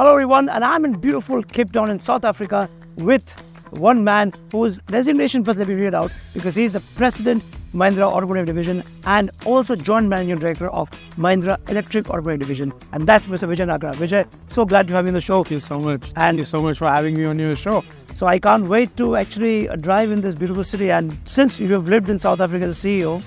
Hello, 0.00 0.12
everyone, 0.12 0.48
and 0.48 0.64
I'm 0.64 0.86
in 0.86 0.98
beautiful 0.98 1.42
Cape 1.42 1.72
Town 1.72 1.90
in 1.90 2.00
South 2.00 2.24
Africa 2.24 2.70
with 2.96 3.30
one 3.72 4.02
man 4.02 4.32
whose 4.50 4.80
resignation 4.88 5.44
first 5.44 5.58
let 5.58 5.68
me 5.68 5.74
read 5.74 5.92
out 5.92 6.10
because 6.32 6.54
he's 6.54 6.72
the 6.72 6.80
president 6.96 7.44
Mahindra 7.74 8.10
Automotive 8.10 8.46
Division 8.46 8.82
and 9.04 9.30
also 9.44 9.76
joint 9.76 10.08
managing 10.08 10.38
director 10.38 10.70
of 10.70 10.88
Mahindra 11.18 11.58
Electric 11.68 12.08
Automotive 12.08 12.38
Division, 12.38 12.72
and 12.94 13.06
that's 13.06 13.26
Mr. 13.26 13.46
Veejay 13.46 13.66
Nakra. 13.68 13.94
Veejay, 13.94 14.26
so 14.48 14.64
glad 14.64 14.88
to 14.88 14.94
have 14.94 15.04
you 15.04 15.08
on 15.08 15.12
the 15.12 15.20
show. 15.20 15.44
Thank 15.44 15.50
you 15.50 15.60
so 15.60 15.78
much. 15.78 16.06
And- 16.06 16.14
Thank 16.14 16.38
you 16.38 16.44
so 16.44 16.60
much 16.60 16.78
for 16.78 16.88
having 16.88 17.18
me 17.18 17.26
on 17.26 17.38
your 17.38 17.54
show. 17.54 17.84
So 18.14 18.26
I 18.26 18.38
can't 18.38 18.68
wait 18.68 18.96
to 18.96 19.16
actually 19.16 19.68
drive 19.82 20.10
in 20.12 20.22
this 20.22 20.34
beautiful 20.34 20.64
city. 20.64 20.90
And 20.90 21.14
since 21.26 21.60
you 21.60 21.70
have 21.74 21.90
lived 21.90 22.08
in 22.08 22.18
South 22.18 22.40
Africa 22.40 22.64
as 22.64 22.82
a 22.82 22.88
CEO, 22.88 23.20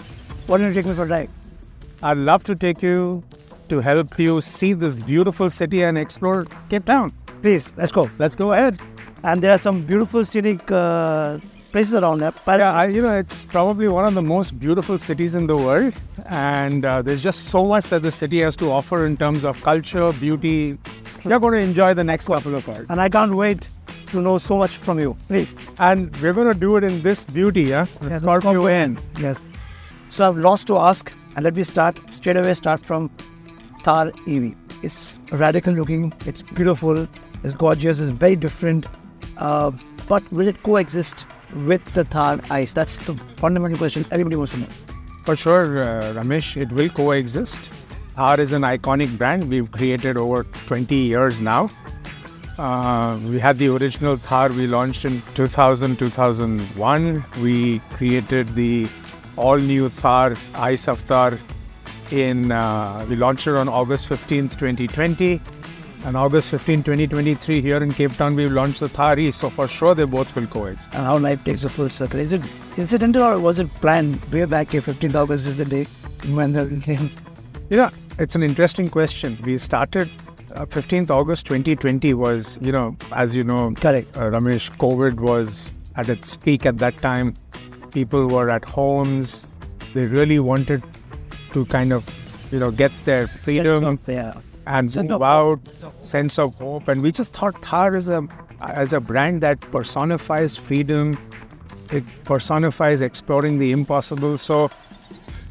why 0.48 0.58
don't 0.58 0.70
you 0.70 0.74
take 0.74 0.88
me 0.88 0.96
for 0.96 1.04
a 1.04 1.06
drive? 1.06 1.30
I'd 2.02 2.18
love 2.18 2.44
to 2.46 2.56
take 2.56 2.82
you 2.82 3.24
to 3.74 3.80
help 3.82 4.20
you 4.20 4.40
see 4.42 4.74
this 4.74 4.96
beautiful 4.96 5.50
city 5.50 5.82
and 5.84 5.98
explore 5.98 6.46
Cape 6.70 6.86
Town. 6.86 7.12
Please, 7.42 7.74
let's 7.78 7.92
go. 7.92 8.10
Let's 8.20 8.36
go 8.36 8.54
ahead. 8.54 8.80
And 9.24 9.42
there 9.42 9.52
are 9.52 9.58
some 9.58 9.82
beautiful 9.92 10.24
scenic 10.26 10.72
uh, 10.72 11.40
places 11.72 11.96
around 11.96 12.20
there. 12.20 12.34
But 12.46 12.60
Yeah, 12.60 12.74
I, 12.74 12.86
you 12.88 13.02
know, 13.02 13.18
it's 13.18 13.46
probably 13.46 13.88
one 13.88 14.06
of 14.06 14.14
the 14.14 14.22
most 14.22 14.60
beautiful 14.60 15.00
cities 15.00 15.34
in 15.34 15.48
the 15.48 15.56
world, 15.56 15.94
and 16.28 16.86
uh, 16.86 17.02
there's 17.02 17.24
just 17.24 17.46
so 17.56 17.66
much 17.66 17.86
that 17.94 18.04
the 18.04 18.12
city 18.12 18.42
has 18.42 18.56
to 18.58 18.70
offer 18.70 19.06
in 19.08 19.18
terms 19.18 19.44
of 19.44 19.62
culture, 19.64 20.12
beauty. 20.14 20.78
You're 21.26 21.40
going 21.40 21.54
to 21.54 21.66
enjoy 21.70 21.94
the 21.96 22.04
next 22.04 22.28
couple 22.28 22.54
of 22.56 22.68
hours, 22.70 22.86
and 22.90 23.02
I 23.02 23.10
can't 23.10 23.34
wait 23.34 23.70
to 24.12 24.22
know 24.22 24.38
so 24.38 24.58
much 24.58 24.78
from 24.78 25.00
you. 25.00 25.18
Please. 25.28 25.50
and 25.80 26.16
we're 26.22 26.34
going 26.34 26.54
to 26.54 26.60
do 26.60 26.76
it 26.78 26.84
in 26.84 27.02
this 27.02 27.26
beauty, 27.26 27.64
yeah. 27.64 27.88
Yes, 28.04 28.22
Scorpio 28.22 28.66
N. 28.68 29.00
Yes. 29.20 29.40
So 30.10 30.28
I've 30.28 30.38
lots 30.38 30.64
to 30.66 30.78
ask, 30.78 31.12
and 31.36 31.44
let 31.44 31.56
me 31.56 31.64
start 31.64 31.98
straight 32.14 32.38
away. 32.38 32.54
Start 32.54 32.86
from 32.86 33.10
Thar 33.84 34.08
EV. 34.28 34.56
It's 34.82 35.20
radical 35.32 35.74
looking. 35.74 36.14
It's 36.26 36.42
beautiful. 36.42 37.08
It's 37.44 37.54
gorgeous. 37.54 38.00
It's 38.00 38.12
very 38.12 38.36
different. 38.36 38.86
Uh, 39.38 39.72
but 40.08 40.30
will 40.32 40.48
it 40.48 40.62
coexist 40.64 41.26
with 41.68 41.84
the 41.94 42.04
Thar 42.04 42.40
Ice? 42.50 42.74
That's 42.74 42.98
the 42.98 43.16
fundamental 43.38 43.78
question 43.78 44.06
everybody 44.12 44.36
wants 44.36 44.54
to 44.54 44.60
know. 44.60 44.68
For 45.26 45.36
sure, 45.36 45.84
uh, 45.84 46.14
Ramesh, 46.14 46.58
it 46.62 46.72
will 46.72 46.90
coexist. 46.90 47.70
Thar 48.16 48.40
is 48.40 48.52
an 48.52 48.62
iconic 48.62 49.18
brand 49.18 49.50
we've 49.50 49.72
created 49.72 50.18
over 50.18 50.44
20 50.44 50.96
years 50.96 51.42
now. 51.42 51.70
Uh, 52.58 53.20
we 53.24 53.40
had 53.40 53.58
the 53.58 53.68
original 53.70 54.18
Thar 54.18 54.50
we 54.50 54.68
launched 54.68 55.06
in 55.06 55.22
2000 55.34 55.98
2001. 55.98 57.24
We 57.42 57.80
created 57.92 58.50
the 58.50 58.88
all 59.36 59.58
new 59.58 59.90
Thar, 59.90 60.36
Ice 60.56 60.88
of 60.88 61.00
Thar, 61.00 61.40
in 62.14 62.52
uh, 62.52 63.06
we 63.10 63.16
launched 63.16 63.48
it 63.48 63.56
on 63.56 63.68
August 63.68 64.08
15th, 64.08 64.56
2020. 64.58 65.42
And 66.06 66.18
August 66.18 66.50
15, 66.50 66.84
2023, 66.84 67.62
here 67.62 67.82
in 67.82 67.92
Cape 67.94 68.12
Town, 68.14 68.36
we've 68.36 68.52
launched 68.52 68.82
the 68.82 68.90
Thar 68.90 69.18
E. 69.18 69.32
So 69.32 69.50
for 69.50 69.68
sure, 69.70 69.96
they 69.96 70.04
both 70.04 70.36
will 70.36 70.48
coexist. 70.48 70.94
And 70.94 71.06
how 71.06 71.18
life 71.18 71.44
takes 71.46 71.64
a 71.64 71.70
full 71.70 71.90
circle. 71.90 72.20
Is 72.20 72.34
it 72.34 72.42
incidental 72.78 73.24
or 73.24 73.40
was 73.40 73.58
it 73.58 73.70
planned 73.76 74.24
way 74.26 74.44
back 74.46 74.72
here? 74.72 74.82
15th 74.82 75.16
August 75.16 75.48
is 75.48 75.56
the 75.56 75.66
day 75.66 75.84
when 76.30 76.52
the 76.54 77.10
Yeah, 77.70 77.90
it's 78.20 78.36
an 78.36 78.44
interesting 78.44 78.90
question. 78.90 79.38
We 79.44 79.58
started 79.58 80.12
uh, 80.54 80.66
15th 80.66 81.10
August 81.10 81.46
2020 81.46 82.14
was, 82.14 82.60
you 82.62 82.74
know, 82.74 82.98
as 83.14 83.34
you 83.36 83.44
know, 83.44 83.74
Correct. 83.76 84.16
uh, 84.18 84.30
Ramesh, 84.30 84.70
COVID 84.78 85.16
was 85.22 85.72
at 85.96 86.10
its 86.10 86.36
peak 86.36 86.66
at 86.66 86.78
that 86.80 86.98
time. 86.98 87.34
People 87.92 88.28
were 88.28 88.50
at 88.50 88.66
homes. 88.66 89.48
They 89.94 90.06
really 90.06 90.40
wanted 90.40 90.84
to 91.54 91.66
kind 91.66 91.94
of, 91.94 92.04
you 92.52 92.60
know, 92.60 92.72
get 92.72 92.92
their 93.06 93.28
freedom 93.28 93.98
Yeah. 94.08 94.34
and 94.68 94.96
move 94.96 95.12
of 95.12 95.22
out, 95.22 95.60
sense 96.02 96.38
of 96.40 96.56
hope. 96.56 96.88
And 96.88 97.02
we 97.02 97.12
just 97.12 97.34
thought 97.34 97.62
Thar 97.62 97.96
is 97.96 98.08
a 98.10 98.24
as 98.62 98.94
a 98.94 99.00
brand 99.00 99.42
that 99.42 99.60
personifies 99.72 100.56
freedom. 100.56 101.18
It 101.92 102.04
personifies 102.24 103.02
exploring 103.02 103.60
the 103.60 103.72
impossible. 103.72 104.38
So 104.38 104.70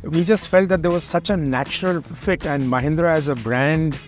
we 0.02 0.24
just 0.24 0.48
felt 0.48 0.68
that 0.70 0.82
there 0.82 0.90
was 0.90 1.04
such 1.04 1.30
a 1.30 1.36
natural 1.36 2.00
fit, 2.02 2.44
and 2.46 2.64
Mahindra 2.64 3.10
as 3.10 3.28
a 3.28 3.34
brand 3.36 3.98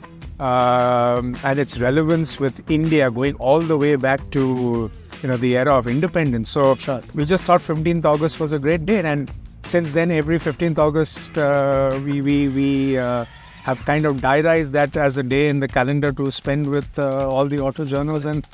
um, 0.40 1.36
and 1.44 1.58
its 1.58 1.78
relevance 1.78 2.40
with 2.40 2.68
India 2.70 3.10
going 3.10 3.34
all 3.36 3.60
the 3.60 3.76
way 3.76 3.94
back 3.96 4.20
to 4.32 4.90
you 5.22 5.28
know 5.28 5.36
the 5.36 5.56
era 5.56 5.74
of 5.74 5.86
independence. 5.86 6.50
So 6.50 6.74
Sure. 6.76 7.00
we 7.14 7.24
just 7.24 7.44
thought 7.44 7.60
15th 7.60 8.04
August 8.04 8.40
was 8.40 8.52
a 8.52 8.58
great 8.58 8.84
date, 8.86 9.04
and 9.04 9.30
since 9.64 9.90
then 9.92 10.10
every 10.10 10.38
15th 10.38 10.78
August 10.78 11.36
uh, 11.38 11.98
we 12.04 12.20
we 12.20 12.48
we 12.48 12.98
uh, 12.98 13.24
have 13.64 13.84
kind 13.84 14.04
of 14.06 14.20
diarized 14.20 14.72
that 14.72 14.96
as 14.96 15.16
a 15.16 15.22
day 15.22 15.48
in 15.48 15.60
the 15.60 15.68
calendar 15.68 16.12
to 16.12 16.30
spend 16.30 16.68
with 16.68 16.98
uh, 16.98 17.28
all 17.28 17.46
the 17.46 17.58
auto 17.60 17.84
journals 17.84 18.26
and 18.26 18.46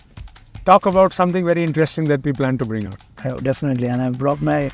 talk 0.64 0.86
about 0.86 1.12
something 1.12 1.44
very 1.44 1.64
interesting 1.64 2.04
that 2.04 2.22
we 2.24 2.32
plan 2.32 2.56
to 2.58 2.64
bring 2.64 2.86
out. 2.86 3.00
Oh, 3.24 3.36
definitely. 3.38 3.88
And 3.88 4.00
I've 4.00 4.18
brought 4.18 4.40
my 4.40 4.70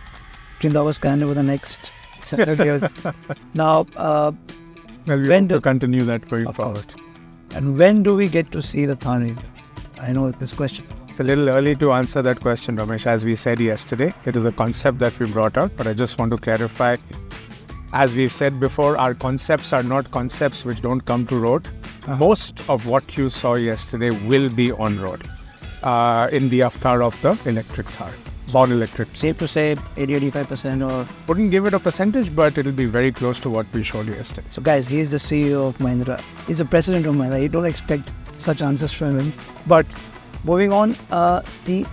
15th 0.61 0.77
August 0.83 1.01
calendar 1.01 1.27
for 1.29 1.35
the 1.35 1.43
next 1.43 1.91
several 2.25 2.57
years. 2.67 2.83
now, 3.55 3.87
uh, 3.97 4.33
Well, 5.07 5.19
we 5.21 5.29
When 5.29 5.47
do- 5.47 5.61
continue 5.61 6.03
that 6.05 6.29
going 6.29 6.53
forward. 6.53 6.85
and 7.55 7.79
when 7.79 8.03
do 8.03 8.15
we 8.17 8.29
get 8.29 8.51
to 8.53 8.61
see 8.61 8.85
the 8.87 8.97
Thane? 8.97 9.39
I 10.01 10.13
know 10.13 10.31
this 10.33 10.53
question. 10.53 10.85
It's 11.17 11.21
a 11.23 11.25
little 11.25 11.49
early 11.49 11.75
to 11.77 11.93
answer 11.93 12.21
that 12.21 12.41
question, 12.41 12.77
Ramesh. 12.77 13.07
As 13.07 13.25
we 13.25 13.37
said 13.37 13.59
yesterday, 13.59 14.13
it 14.27 14.37
is 14.37 14.45
a 14.45 14.53
concept 14.53 14.99
that 14.99 15.19
we 15.19 15.25
brought 15.25 15.57
out, 15.57 15.75
but 15.75 15.87
I 15.87 15.95
just 15.95 16.19
want 16.19 16.31
to 16.33 16.37
clarify. 16.37 16.99
As 17.95 18.15
we've 18.15 18.31
said 18.31 18.61
before, 18.61 18.99
our 18.99 19.15
concepts 19.15 19.73
are 19.73 19.83
not 19.83 20.11
concepts 20.11 20.67
which 20.67 20.83
don't 20.83 21.01
come 21.01 21.27
to 21.29 21.37
road. 21.39 21.69
Most 22.19 22.61
of 22.69 22.87
what 22.87 23.17
you 23.17 23.31
saw 23.31 23.55
yesterday 23.55 24.11
will 24.27 24.51
be 24.51 24.73
on 24.73 25.01
road 25.01 25.27
uh, 25.83 26.29
in 26.33 26.51
the 26.51 26.61
avatar 26.61 27.03
of 27.03 27.19
the 27.23 27.31
electric 27.47 27.87
car 27.87 28.13
born 28.53 28.71
electric. 28.71 29.09
Safe 29.17 29.39
to 29.39 29.49
say 29.49 29.75
80 29.97 30.31
85% 30.31 30.89
or 30.89 31.09
Wouldn't 31.29 31.51
give 31.51 31.65
it 31.65 31.73
a 31.73 31.81
percentage, 31.81 32.37
but 32.37 32.59
it'll 32.59 32.73
be 32.73 32.85
very 32.85 33.11
close 33.11 33.41
to 33.41 33.49
what 33.49 33.67
we 33.73 33.83
showed 33.83 34.07
you 34.07 34.15
yesterday. 34.15 34.47
so. 34.51 34.61
Guys, 34.61 34.87
he's 34.87 35.11
the 35.11 35.17
CEO 35.17 35.69
of 35.69 35.79
Mahindra. 35.79 36.21
He's 36.47 36.59
the 36.59 36.67
president 36.67 37.07
of 37.07 37.15
Mahindra. 37.15 37.41
You 37.41 37.49
don't 37.49 37.65
expect 37.65 38.11
such 38.37 38.61
answers 38.63 38.93
from 38.93 39.19
him. 39.19 39.33
But 39.67 39.87
moving 40.47 40.73
on, 40.73 40.95
uh, 41.11 41.43
the 41.67 41.85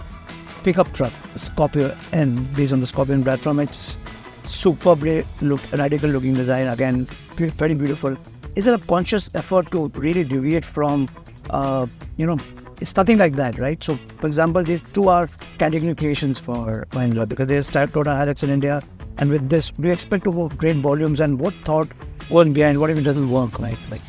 pickup 0.63 0.91
truck, 0.93 1.11
Scorpio 1.35 1.95
N, 2.13 2.35
based 2.55 2.71
on 2.71 2.79
the 2.79 2.87
Scorpio 2.87 3.15
N 3.15 3.23
platform, 3.23 3.59
it's 3.59 3.97
superbly 4.45 5.23
look 5.41 5.61
radical 5.73 6.09
looking 6.09 6.33
design. 6.33 6.67
Again, 6.67 7.05
very 7.35 7.73
beautiful. 7.73 8.15
Is 8.55 8.67
it 8.67 8.73
a 8.73 8.77
conscious 8.77 9.29
effort 9.33 9.71
to 9.71 9.87
really 9.95 10.23
deviate 10.23 10.63
from, 10.63 11.07
uh, 11.49 11.87
you 12.17 12.27
know, 12.27 12.37
it's 12.79 12.95
nothing 12.95 13.17
like 13.17 13.33
that, 13.33 13.57
right? 13.57 13.83
So, 13.83 13.95
for 14.19 14.27
example, 14.27 14.63
these 14.63 14.81
two 14.81 15.07
are 15.09 15.27
category 15.57 15.95
creations 15.95 16.37
for 16.37 16.85
Mahindra 16.91 17.27
because 17.27 17.47
there's 17.47 17.69
Toyota 17.71 18.13
Hilux 18.19 18.43
in 18.43 18.49
India, 18.49 18.81
and 19.17 19.29
with 19.29 19.49
this, 19.49 19.71
do 19.71 19.87
you 19.87 19.93
expect 19.93 20.25
to 20.25 20.31
work 20.31 20.55
great 20.57 20.75
volumes? 20.77 21.19
And 21.19 21.39
what 21.39 21.53
thought 21.65 21.87
went 22.29 22.53
behind? 22.53 22.79
What 22.79 22.89
if 22.89 22.97
it 22.97 23.03
doesn't 23.03 23.29
work? 23.29 23.59
Right? 23.59 23.77
Like, 23.89 24.01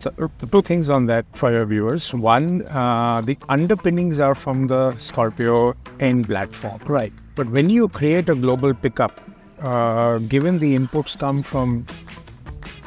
So, 0.00 0.12
uh, 0.20 0.28
two 0.46 0.62
things 0.62 0.90
on 0.90 1.06
that 1.06 1.26
for 1.32 1.50
your 1.50 1.64
viewers. 1.66 2.14
One, 2.14 2.62
uh, 2.68 3.20
the 3.20 3.36
underpinnings 3.48 4.20
are 4.20 4.34
from 4.34 4.68
the 4.68 4.96
Scorpio 4.98 5.74
N 5.98 6.24
platform. 6.24 6.78
right? 6.86 7.12
But 7.34 7.48
when 7.50 7.68
you 7.68 7.88
create 7.88 8.28
a 8.28 8.34
global 8.34 8.74
pickup, 8.74 9.20
uh, 9.60 10.18
given 10.18 10.58
the 10.60 10.76
inputs 10.78 11.18
come 11.18 11.42
from 11.42 11.84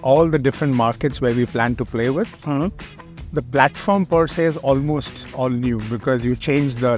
all 0.03 0.27
the 0.27 0.39
different 0.39 0.73
markets 0.73 1.19
where 1.21 1.33
we 1.33 1.45
plan 1.45 1.75
to 1.75 1.85
play 1.85 2.09
with, 2.09 2.29
Uh-huh. 2.47 2.69
the 3.33 3.41
platform 3.41 4.05
per 4.05 4.25
se 4.27 4.45
is 4.45 4.57
almost 4.57 5.25
all 5.33 5.49
new 5.49 5.79
because 5.89 6.23
you 6.25 6.35
change 6.35 6.75
the, 6.77 6.93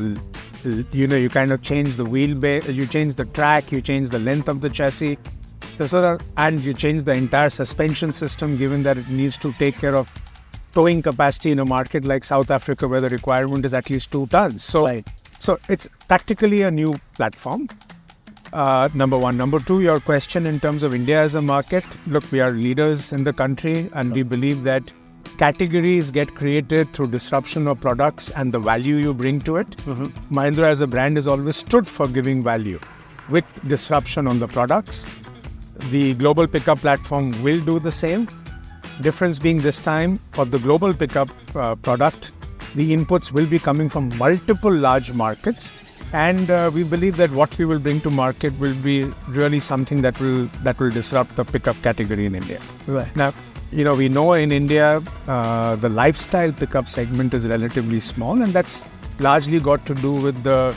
you 0.91 1.07
know, 1.07 1.15
you 1.15 1.29
kind 1.29 1.51
of 1.51 1.61
change 1.63 1.95
the 1.97 2.05
wheelbase, 2.05 2.73
you 2.73 2.85
change 2.85 3.15
the 3.15 3.25
track, 3.25 3.71
you 3.71 3.81
change 3.81 4.09
the 4.09 4.19
length 4.19 4.47
of 4.47 4.61
the 4.61 4.69
chassis, 4.69 5.17
so 5.17 5.17
sort 5.17 5.17
of, 5.19 5.42
and 6.37 6.61
you 6.61 6.73
change 6.73 7.03
the 7.03 7.13
entire 7.13 7.49
suspension 7.49 8.11
system 8.11 8.57
given 8.57 8.83
that 8.83 8.97
it 8.97 9.09
needs 9.09 9.37
to 9.37 9.51
take 9.53 9.75
care 9.77 9.95
of 9.95 10.09
towing 10.73 11.01
capacity 11.01 11.51
in 11.51 11.59
a 11.59 11.65
market 11.65 12.03
like 12.03 12.23
South 12.23 12.49
Africa 12.49 12.87
where 12.87 13.01
the 13.01 13.09
requirement 13.09 13.65
is 13.65 13.73
at 13.73 13.89
least 13.89 14.11
two 14.11 14.25
tons. 14.27 14.63
So, 14.63 14.85
Right. 14.85 15.07
so 15.39 15.59
it's 15.69 15.87
practically 16.07 16.63
a 16.63 16.71
new 16.71 16.95
platform. 17.15 17.67
Uh, 18.51 18.87
number 18.93 19.17
one. 19.17 19.35
Number 19.35 19.59
two, 19.59 19.81
your 19.81 19.99
question 19.99 20.45
in 20.45 20.59
terms 20.59 20.83
of 20.83 20.93
India 20.93 21.19
as 21.19 21.33
a 21.35 21.41
market. 21.41 21.83
Look, 22.05 22.31
we 22.31 22.39
are 22.39 22.51
leaders 22.51 23.11
in 23.11 23.23
the 23.23 23.33
country, 23.33 23.89
and 23.93 24.13
we 24.13 24.21
believe 24.21 24.63
that 24.63 24.91
categories 25.37 26.11
get 26.11 26.35
created 26.35 26.93
through 26.93 27.07
disruption 27.07 27.67
of 27.67 27.81
products 27.81 28.29
and 28.29 28.51
the 28.53 28.59
value 28.59 28.97
you 28.97 29.11
bring 29.13 29.41
to 29.41 29.55
it. 29.55 29.75
Mahindra 30.31 30.65
as 30.65 30.81
a 30.81 30.87
brand 30.87 31.15
has 31.17 31.25
always 31.25 31.55
stood 31.55 31.87
for 31.87 32.07
giving 32.07 32.43
value 32.43 32.79
with 33.29 33.43
disruption 33.67 34.27
on 34.27 34.37
the 34.37 34.47
products. 34.47 35.05
The 35.89 36.13
global 36.13 36.47
pickup 36.47 36.79
platform 36.79 37.31
will 37.43 37.59
do 37.59 37.79
the 37.79 37.91
same. 37.91 38.27
Difference 39.01 39.39
being 39.39 39.59
this 39.59 39.81
time 39.81 40.17
for 40.31 40.45
the 40.45 40.59
global 40.59 40.93
pickup 40.93 41.29
uh, 41.55 41.75
product, 41.75 42.31
the 42.75 42.95
inputs 42.95 43.31
will 43.31 43.47
be 43.47 43.59
coming 43.59 43.89
from 43.89 44.15
multiple 44.17 44.71
large 44.71 45.11
markets, 45.13 45.73
and 46.13 46.49
uh, 46.51 46.69
we 46.73 46.83
believe 46.83 47.17
that 47.17 47.31
what 47.31 47.57
we 47.57 47.65
will 47.65 47.79
bring 47.79 48.01
to 48.01 48.11
market 48.11 48.57
will 48.59 48.75
be 48.75 49.05
really 49.29 49.59
something 49.59 50.01
that 50.03 50.19
will 50.19 50.45
that 50.61 50.79
will 50.79 50.91
disrupt 50.91 51.35
the 51.35 51.43
pickup 51.43 51.75
category 51.81 52.27
in 52.27 52.35
India. 52.35 52.59
Right. 52.85 53.15
Now, 53.15 53.33
you 53.71 53.83
know, 53.83 53.95
we 53.95 54.09
know 54.09 54.33
in 54.33 54.51
India 54.51 55.01
uh, 55.27 55.75
the 55.77 55.89
lifestyle 55.89 56.51
pickup 56.51 56.87
segment 56.87 57.33
is 57.33 57.47
relatively 57.47 57.99
small, 57.99 58.41
and 58.41 58.53
that's 58.53 58.83
largely 59.19 59.59
got 59.59 59.85
to 59.87 59.95
do 59.95 60.13
with 60.13 60.43
the 60.43 60.75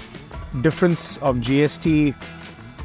difference 0.62 1.18
of 1.18 1.36
GST 1.36 2.14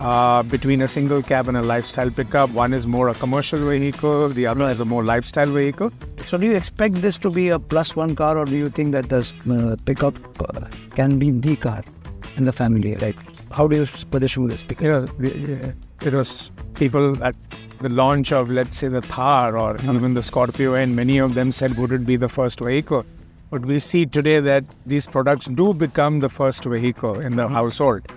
uh, 0.02 0.42
between 0.44 0.82
a 0.82 0.88
single 0.88 1.22
cab 1.22 1.48
and 1.48 1.58
a 1.58 1.62
lifestyle 1.62 2.10
pickup. 2.10 2.50
One 2.50 2.74
is 2.74 2.88
more 2.88 3.10
a 3.10 3.14
commercial 3.14 3.60
vehicle, 3.60 4.30
the 4.30 4.48
other 4.48 4.66
is 4.66 4.80
a 4.80 4.86
more 4.86 5.04
lifestyle 5.04 5.52
vehicle. 5.52 5.92
So, 6.26 6.38
do 6.38 6.46
you 6.48 6.56
expect 6.56 6.96
this 6.96 7.18
to 7.20 7.30
be 7.30 7.50
a 7.50 7.60
plus 7.60 7.96
one 7.96 8.16
car, 8.16 8.38
or 8.38 8.46
do 8.46 8.58
you 8.58 8.70
think 8.70 8.94
that 8.94 9.10
the 9.10 9.22
uh, 9.50 9.76
pickup 9.86 10.16
uh, 10.42 10.68
can 10.96 11.20
be 11.20 11.30
the 11.32 11.56
car 11.56 11.84
in 12.36 12.46
the 12.46 12.52
family? 12.52 12.96
Like, 12.96 13.18
how 13.52 13.68
do 13.68 13.76
you 13.76 13.86
position 14.10 14.48
this? 14.48 14.64
Because 14.64 15.10
yeah, 15.20 15.72
it 16.04 16.14
was 16.14 16.52
people 16.74 17.24
at 17.24 17.36
the 17.82 17.90
launch 17.90 18.32
of, 18.32 18.50
let's 18.50 18.78
say, 18.78 18.88
the 18.88 19.02
Thar 19.02 19.58
or 19.58 19.76
mm-hmm. 19.76 19.96
even 19.96 20.14
the 20.16 20.24
Scorpio, 20.24 20.74
and 20.74 20.96
many 20.96 21.20
of 21.20 21.36
them 21.36 21.52
said, 21.52 21.78
would 21.78 21.92
it 21.92 22.06
be 22.06 22.16
the 22.16 22.30
first 22.30 22.60
vehicle? 22.60 23.06
But 23.50 23.66
we 23.66 23.80
see 23.80 24.06
today 24.06 24.40
that 24.40 24.64
these 24.86 25.06
products 25.06 25.46
do 25.46 25.74
become 25.74 26.22
the 26.22 26.30
first 26.30 26.64
vehicle 26.64 27.20
in 27.20 27.36
the 27.36 27.44
mm-hmm. 27.44 27.54
household. 27.54 28.08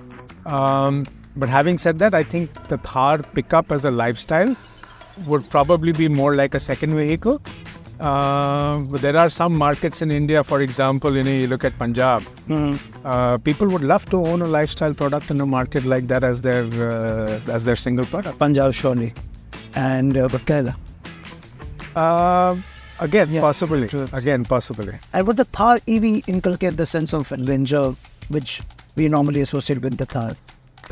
Um, 0.47 1.05
but 1.37 1.49
having 1.49 1.79
said 1.79 1.99
that, 1.99 2.15
I 2.15 2.23
think 2.23 2.53
the 2.69 2.79
Thar 2.79 3.19
pickup 3.19 3.73
as 3.73 3.85
a 3.85 3.91
lifestyle 3.91 4.57
would 5.27 5.49
probably 5.51 5.93
be 5.93 6.09
more 6.09 6.35
like 6.35 6.55
a 6.55 6.61
second 6.61 6.95
vehicle. 6.95 7.41
Uh, 8.01 8.81
but 8.91 9.01
there 9.01 9.17
are 9.17 9.31
some 9.31 9.57
markets 9.57 10.03
in 10.03 10.11
India, 10.11 10.43
for 10.43 10.61
example, 10.61 11.17
you 11.17 11.23
know, 11.23 11.31
you 11.31 11.47
look 11.47 11.65
at 11.65 11.79
Punjab. 11.79 12.23
Mm-hmm. 12.23 13.07
Uh, 13.07 13.39
people 13.39 13.69
would 13.69 13.83
love 13.83 14.05
to 14.07 14.25
own 14.27 14.43
a 14.43 14.47
lifestyle 14.47 14.93
product 14.93 15.31
in 15.31 15.41
a 15.41 15.47
market 15.47 15.85
like 15.85 16.09
that 16.09 16.25
as 16.25 16.41
their 16.41 16.65
uh, 16.65 17.41
as 17.53 17.65
their 17.65 17.77
single 17.77 18.05
product. 18.05 18.39
Punjab, 18.39 18.75
surely, 18.75 19.15
and 19.77 20.17
uh, 20.17 20.29
but 20.29 20.41
Kerala. 20.45 20.75
Uh, 21.95 22.57
again, 22.99 23.31
yeah, 23.31 23.41
possibly. 23.41 23.87
True. 23.87 24.07
Again, 24.13 24.45
possibly. 24.45 24.99
And 25.13 25.27
would 25.29 25.37
the 25.37 25.45
Thar 25.45 25.79
EV 25.87 26.29
inculcate 26.29 26.77
the 26.77 26.87
sense 26.87 27.15
of 27.15 27.31
adventure, 27.31 27.95
which 28.29 28.61
we 28.97 29.09
normally 29.09 29.41
associate 29.41 29.81
with 29.81 29.97
the 29.99 30.07
Thar? 30.07 30.37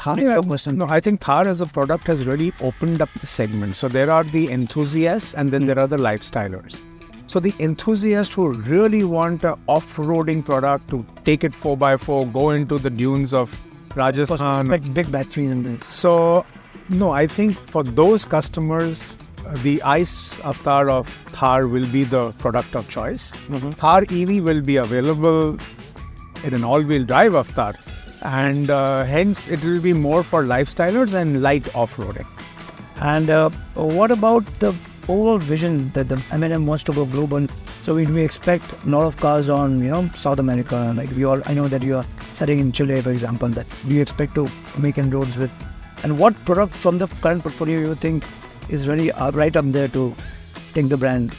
Thar, 0.02 0.16
no, 0.16 0.86
I 0.88 0.98
think 0.98 1.20
Thar 1.20 1.46
as 1.46 1.60
a 1.60 1.66
product 1.66 2.08
has 2.08 2.24
really 2.26 2.52
opened 2.60 3.00
up 3.00 3.08
the 3.20 3.26
segment. 3.26 3.76
So 3.76 3.86
there 3.86 4.10
are 4.10 4.24
the 4.24 4.50
enthusiasts 4.50 5.32
and 5.34 5.52
then 5.52 5.62
mm. 5.62 5.66
there 5.66 5.78
are 5.78 5.86
the 5.86 5.96
lifestylers. 5.96 6.80
So 7.28 7.38
the 7.38 7.54
enthusiasts 7.60 8.34
who 8.34 8.48
really 8.48 9.04
want 9.04 9.44
an 9.44 9.54
off-roading 9.68 10.44
product 10.44 10.88
to 10.90 11.06
take 11.24 11.44
it 11.44 11.52
4x4, 11.52 12.32
go 12.32 12.50
into 12.50 12.78
the 12.78 12.90
dunes 12.90 13.32
of 13.32 13.56
Rajasthan. 13.94 14.66
Big, 14.66 14.92
big 14.92 15.12
battery 15.12 15.44
in 15.44 15.62
this. 15.62 15.86
So, 15.86 16.44
no, 16.88 17.12
I 17.12 17.28
think 17.28 17.56
for 17.56 17.84
those 17.84 18.24
customers, 18.24 19.16
the 19.62 19.80
ICE 19.82 20.40
avatar 20.40 20.90
of 20.90 21.08
Thar 21.32 21.68
will 21.68 21.86
be 21.92 22.02
the 22.02 22.32
product 22.32 22.74
of 22.74 22.88
choice. 22.88 23.30
Mm-hmm. 23.30 23.70
Thar 23.70 24.02
EV 24.10 24.42
will 24.42 24.62
be 24.62 24.76
available 24.78 25.56
in 26.42 26.54
an 26.54 26.64
all-wheel 26.64 27.04
drive 27.04 27.36
avatar 27.36 27.76
and 28.22 28.70
uh, 28.70 29.04
hence 29.04 29.48
it 29.48 29.64
will 29.64 29.80
be 29.80 29.92
more 29.92 30.22
for 30.22 30.44
lifestylers 30.44 31.14
and 31.14 31.42
light 31.42 31.74
off-roading. 31.74 32.26
And 33.00 33.30
uh, 33.30 33.50
what 33.74 34.10
about 34.10 34.44
the 34.60 34.74
overall 35.08 35.38
vision 35.38 35.90
that 35.90 36.08
the 36.08 36.22
M&M 36.30 36.66
wants 36.66 36.84
to 36.84 36.92
go 36.92 37.04
global? 37.04 37.46
So 37.82 37.96
we, 37.96 38.06
we 38.06 38.22
expect 38.22 38.64
a 38.84 38.88
lot 38.88 39.06
of 39.06 39.16
cars 39.16 39.48
on 39.48 39.80
you 39.82 39.90
know 39.90 40.08
South 40.14 40.38
America. 40.38 40.94
Like 40.96 41.10
we 41.10 41.24
all, 41.24 41.42
I 41.46 41.54
know 41.54 41.66
that 41.66 41.82
you 41.82 41.96
are 41.96 42.06
setting 42.34 42.60
in 42.60 42.70
Chile, 42.70 43.00
for 43.02 43.10
example. 43.10 43.48
That 43.48 43.66
do 43.88 43.94
you 43.94 44.02
expect 44.02 44.36
to 44.36 44.48
make 44.78 44.98
inroads 44.98 45.36
with? 45.36 45.50
And 46.04 46.18
what 46.18 46.36
product 46.44 46.74
from 46.74 46.98
the 46.98 47.08
current 47.08 47.42
portfolio 47.42 47.80
you 47.80 47.94
think 47.96 48.24
is 48.68 48.86
really 48.86 49.10
right 49.32 49.54
up 49.56 49.64
there 49.66 49.88
to 49.88 50.14
take 50.74 50.88
the 50.88 50.96
brand 50.96 51.34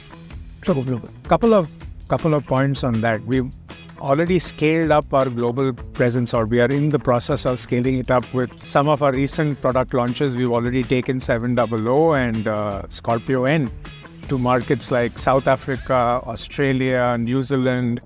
to 0.63 0.74
go 0.74 0.83
global? 0.83 1.09
Couple 1.24 1.53
of 1.53 1.71
couple 2.09 2.33
of 2.33 2.45
points 2.45 2.83
on 2.83 3.00
that. 3.00 3.21
We 3.21 3.50
already 4.00 4.40
scaled 4.40 4.92
up 4.92 5.13
our 5.13 5.30
global 5.30 5.74
presence, 5.74 6.34
or 6.34 6.45
we 6.45 6.60
are 6.62 6.72
in 6.72 6.90
the 6.90 7.00
process 7.00 7.45
of 7.45 7.60
scaling 7.60 7.98
it 8.00 8.12
up 8.12 8.31
with 8.34 8.51
some 8.68 8.88
of 8.88 9.01
our 9.04 9.12
recent 9.12 9.60
product 9.62 9.94
launches. 9.94 10.36
We've 10.36 10.51
already 10.51 10.84
taken 10.84 11.19
700 11.19 12.16
and 12.16 12.48
uh, 12.48 12.84
Scorpio 12.90 13.45
N 13.45 13.72
to 14.30 14.38
markets 14.38 14.92
like 14.92 15.18
South 15.19 15.48
Africa, 15.48 16.22
Australia, 16.25 17.18
New 17.18 17.42
Zealand. 17.42 18.00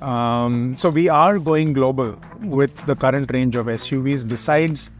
Um, 0.00 0.74
so 0.76 0.88
we 0.88 1.08
are 1.08 1.38
going 1.38 1.72
global 1.72 2.18
with 2.40 2.74
the 2.86 2.96
current 2.96 3.30
range 3.32 3.56
of 3.56 3.66
SUVs, 3.66 4.28
besides 4.28 4.90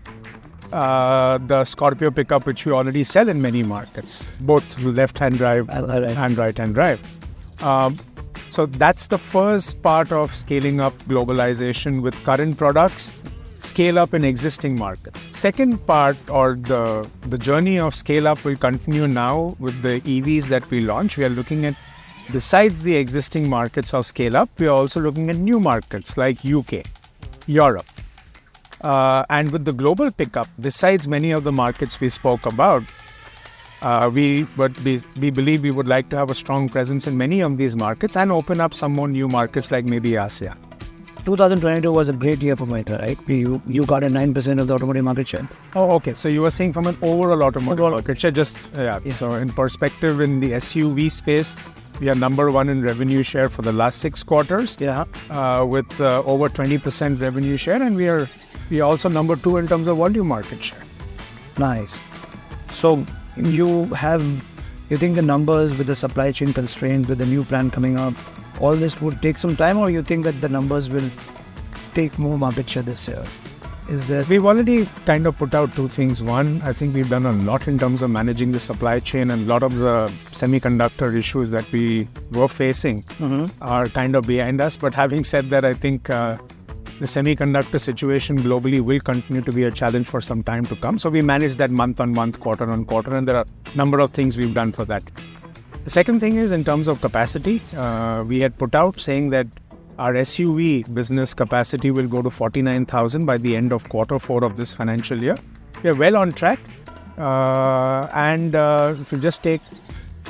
uh, 0.73 1.39
the 1.39 1.65
Scorpio 1.65 2.11
pickup, 2.11 2.47
which 2.47 2.65
we 2.65 2.73
already 2.73 3.05
sell 3.05 3.29
in 3.29 3.43
many 3.43 3.63
markets, 3.63 4.29
both 4.41 4.79
left-hand 4.81 5.37
drive 5.37 5.69
and 5.69 6.39
right-hand 6.39 6.75
drive. 6.75 7.01
Um, 7.63 7.97
so 8.53 8.67
that's 8.67 9.09
the 9.09 9.17
first 9.17 9.81
part 9.83 10.13
of 10.13 10.35
scaling 10.35 10.79
up 10.79 10.93
globalization 11.13 12.03
with 12.03 12.15
current 12.23 12.59
products, 12.59 13.11
scale 13.61 13.99
up 13.99 14.13
in 14.13 14.25
existing 14.25 14.79
markets. 14.79 15.31
Second 15.33 15.79
part 15.87 16.19
or 16.29 16.57
the 16.57 17.09
the 17.29 17.39
journey 17.39 17.79
of 17.79 17.95
scale 17.95 18.29
up 18.29 18.45
will 18.45 18.59
continue 18.65 19.09
now 19.09 19.57
with 19.59 19.81
the 19.81 20.03
EVs 20.03 20.49
that 20.49 20.69
we 20.71 20.83
launch. 20.83 21.17
We 21.17 21.25
are 21.25 21.31
looking 21.31 21.65
at 21.65 21.75
besides 22.31 22.83
the 22.83 22.95
existing 22.97 23.49
markets 23.49 23.95
of 23.95 24.05
scale 24.05 24.37
up, 24.37 24.51
we 24.59 24.67
are 24.67 24.77
also 24.77 25.01
looking 25.01 25.31
at 25.31 25.37
new 25.37 25.59
markets 25.59 26.19
like 26.19 26.45
UK, 26.45 26.85
Europe. 27.47 27.87
Uh, 28.83 29.25
and 29.31 29.51
with 29.51 29.65
the 29.65 29.73
global 29.73 30.11
pickup, 30.11 30.49
besides 30.61 31.09
many 31.09 31.31
of 31.31 31.45
the 31.45 31.53
markets 31.53 32.01
we 32.01 32.11
spoke 32.11 32.45
about, 32.45 32.83
uh, 33.83 34.11
we 34.13 34.45
but 34.57 34.79
we, 34.81 35.03
we 35.21 35.31
believe 35.31 35.63
we 35.63 35.71
would 35.71 35.89
like 35.89 36.09
to 36.11 36.17
have 36.17 36.31
a 36.31 36.35
strong 36.35 36.69
presence 36.69 37.07
in 37.07 37.17
many 37.17 37.41
of 37.41 37.59
these 37.59 37.77
markets 37.77 38.17
and 38.17 38.33
open 38.33 38.61
up 38.61 38.75
some 38.75 38.93
more 38.93 39.09
new 39.09 39.29
markets 39.29 39.71
like 39.71 39.85
maybe 39.85 40.17
Asia. 40.17 40.57
2022 41.25 41.93
was 41.93 42.09
a 42.09 42.13
great 42.13 42.43
year 42.43 42.57
for 42.57 42.67
Mahindra, 42.67 43.01
right? 43.01 43.19
You 43.29 43.61
you 43.67 43.87
got 43.87 44.03
a 44.03 44.09
nine 44.09 44.35
percent 44.35 44.61
of 44.61 44.67
the 44.67 44.75
automotive 44.75 45.05
market 45.05 45.29
share. 45.29 45.49
Oh, 45.77 45.91
okay. 45.97 46.15
So 46.15 46.29
you 46.29 46.43
were 46.43 46.51
saying 46.51 46.73
from 46.73 46.87
an 46.87 46.97
overall 47.01 47.43
automotive 47.43 47.81
overall. 47.81 47.91
market 47.93 48.21
share, 48.21 48.31
just 48.31 48.59
yeah. 48.75 48.99
yeah. 49.05 49.13
So 49.13 49.33
in 49.35 49.49
perspective, 49.51 50.21
in 50.21 50.41
the 50.41 50.53
SUV 50.53 51.11
space, 51.11 51.57
we 52.01 52.09
are 52.09 52.17
number 52.17 52.51
one 52.51 52.69
in 52.69 52.83
revenue 52.83 53.23
share 53.23 53.49
for 53.49 53.63
the 53.63 53.73
last 53.73 54.01
six 54.01 54.23
quarters. 54.25 54.77
Yeah. 54.81 55.05
Uh, 55.31 55.65
with 55.69 56.01
uh, 56.01 56.23
over 56.25 56.49
20% 56.49 57.21
revenue 57.21 57.57
share, 57.57 57.81
and 57.81 57.95
we 57.95 58.09
are 58.09 58.29
we 58.71 58.81
are 58.81 58.91
also 58.91 59.09
number 59.09 59.37
two 59.37 59.59
in 59.59 59.69
terms 59.69 59.87
of 59.87 59.99
volume 59.99 60.27
market 60.27 60.63
share. 60.63 60.83
Nice. 61.59 62.01
So 62.71 63.07
you 63.37 63.85
have 63.95 64.23
you 64.91 64.97
think 64.97 65.17
the 65.17 65.23
numbers 65.23 65.77
with 65.79 65.87
the 65.87 65.97
supply 65.97 66.33
chain 66.33 66.53
constraints 66.53 67.09
with 67.09 67.19
the 67.19 67.27
new 67.27 67.45
plan 67.45 67.71
coming 67.71 67.97
up 67.97 68.15
all 68.61 68.75
this 68.75 69.01
would 69.01 69.21
take 69.23 69.39
some 69.39 69.57
time 69.57 69.79
or 69.79 69.91
you 69.91 70.03
think 70.03 70.25
that 70.25 70.41
the 70.41 70.49
numbers 70.49 70.91
will 70.91 71.11
take 71.95 72.19
more 72.19 72.39
market 72.39 72.69
share 72.69 72.83
this 72.83 73.09
year? 73.09 73.25
Is 73.89 74.07
there 74.07 74.23
we've 74.29 74.45
already 74.47 74.87
kind 75.07 75.27
of 75.27 75.37
put 75.37 75.55
out 75.55 75.75
two 75.75 75.89
things. 75.89 76.23
One 76.23 76.63
i 76.63 76.73
think 76.73 76.95
we've 76.95 77.09
done 77.11 77.27
a 77.27 77.33
lot 77.33 77.67
in 77.67 77.79
terms 77.79 78.01
of 78.03 78.11
managing 78.11 78.53
the 78.53 78.61
supply 78.61 79.01
chain 79.01 79.31
and 79.33 79.43
a 79.43 79.47
lot 79.47 79.63
of 79.65 79.75
the 79.77 80.13
semiconductor 80.31 81.17
issues 81.17 81.51
that 81.51 81.71
we 81.73 82.07
were 82.31 82.49
facing 82.49 83.03
mm-hmm. 83.03 83.47
are 83.61 83.87
kind 83.89 84.15
of 84.15 84.27
behind 84.27 84.61
us. 84.61 84.77
But 84.77 84.95
having 84.95 85.25
said 85.25 85.51
that 85.51 85.65
i 85.65 85.75
think 85.75 86.11
uh, 86.11 86.39
the 87.03 87.09
semiconductor 87.09 87.81
situation 87.81 88.39
globally 88.39 88.81
will 88.81 89.01
continue 89.01 89.43
to 89.43 89.53
be 89.53 89.65
a 89.65 89.73
challenge 89.73 90.07
for 90.07 90.21
some 90.21 90.41
time 90.41 90.65
to 90.65 90.77
come. 90.77 90.99
So 91.01 91.11
we 91.11 91.21
manage 91.21 91.57
that 91.57 91.71
month 91.71 91.99
on 91.99 92.13
month, 92.15 92.39
quarter 92.39 92.71
on 92.71 92.85
quarter, 92.85 93.17
and 93.17 93.27
there 93.27 93.39
are 93.39 93.45
a 93.45 93.77
number 93.77 93.99
of 93.99 94.13
things 94.13 94.37
we've 94.37 94.55
done 94.55 94.71
for 94.71 94.85
that. 94.85 95.03
The 95.83 95.91
second 95.91 96.21
thing 96.21 96.37
is 96.37 96.53
in 96.53 96.63
terms 96.63 96.87
of 96.87 97.01
capacity, 97.01 97.61
uh, 97.77 98.23
we 98.25 98.39
had 98.39 98.57
put 98.57 98.77
out 98.77 99.01
saying 99.01 99.31
that 99.31 99.49
our 99.99 100.13
SUV 100.13 100.95
business 100.95 101.35
capacity 101.35 101.91
will 101.91 102.07
go 102.07 102.23
to 102.23 102.31
49,000 102.31 103.27
by 103.27 103.37
the 103.37 103.57
end 103.57 103.73
of 103.73 103.89
quarter 103.89 104.21
four 104.21 104.45
of 104.45 104.57
this 104.57 104.73
financial 104.73 105.21
year. 105.21 105.37
We 105.83 105.91
are 105.91 105.97
well 105.97 106.17
on 106.17 106.31
track, 106.31 106.61
uh, 107.19 108.07
and 108.15 108.55
uh, 108.55 108.95
if 109.01 109.11
you 109.11 109.19
just 109.19 109.43
take 109.43 109.61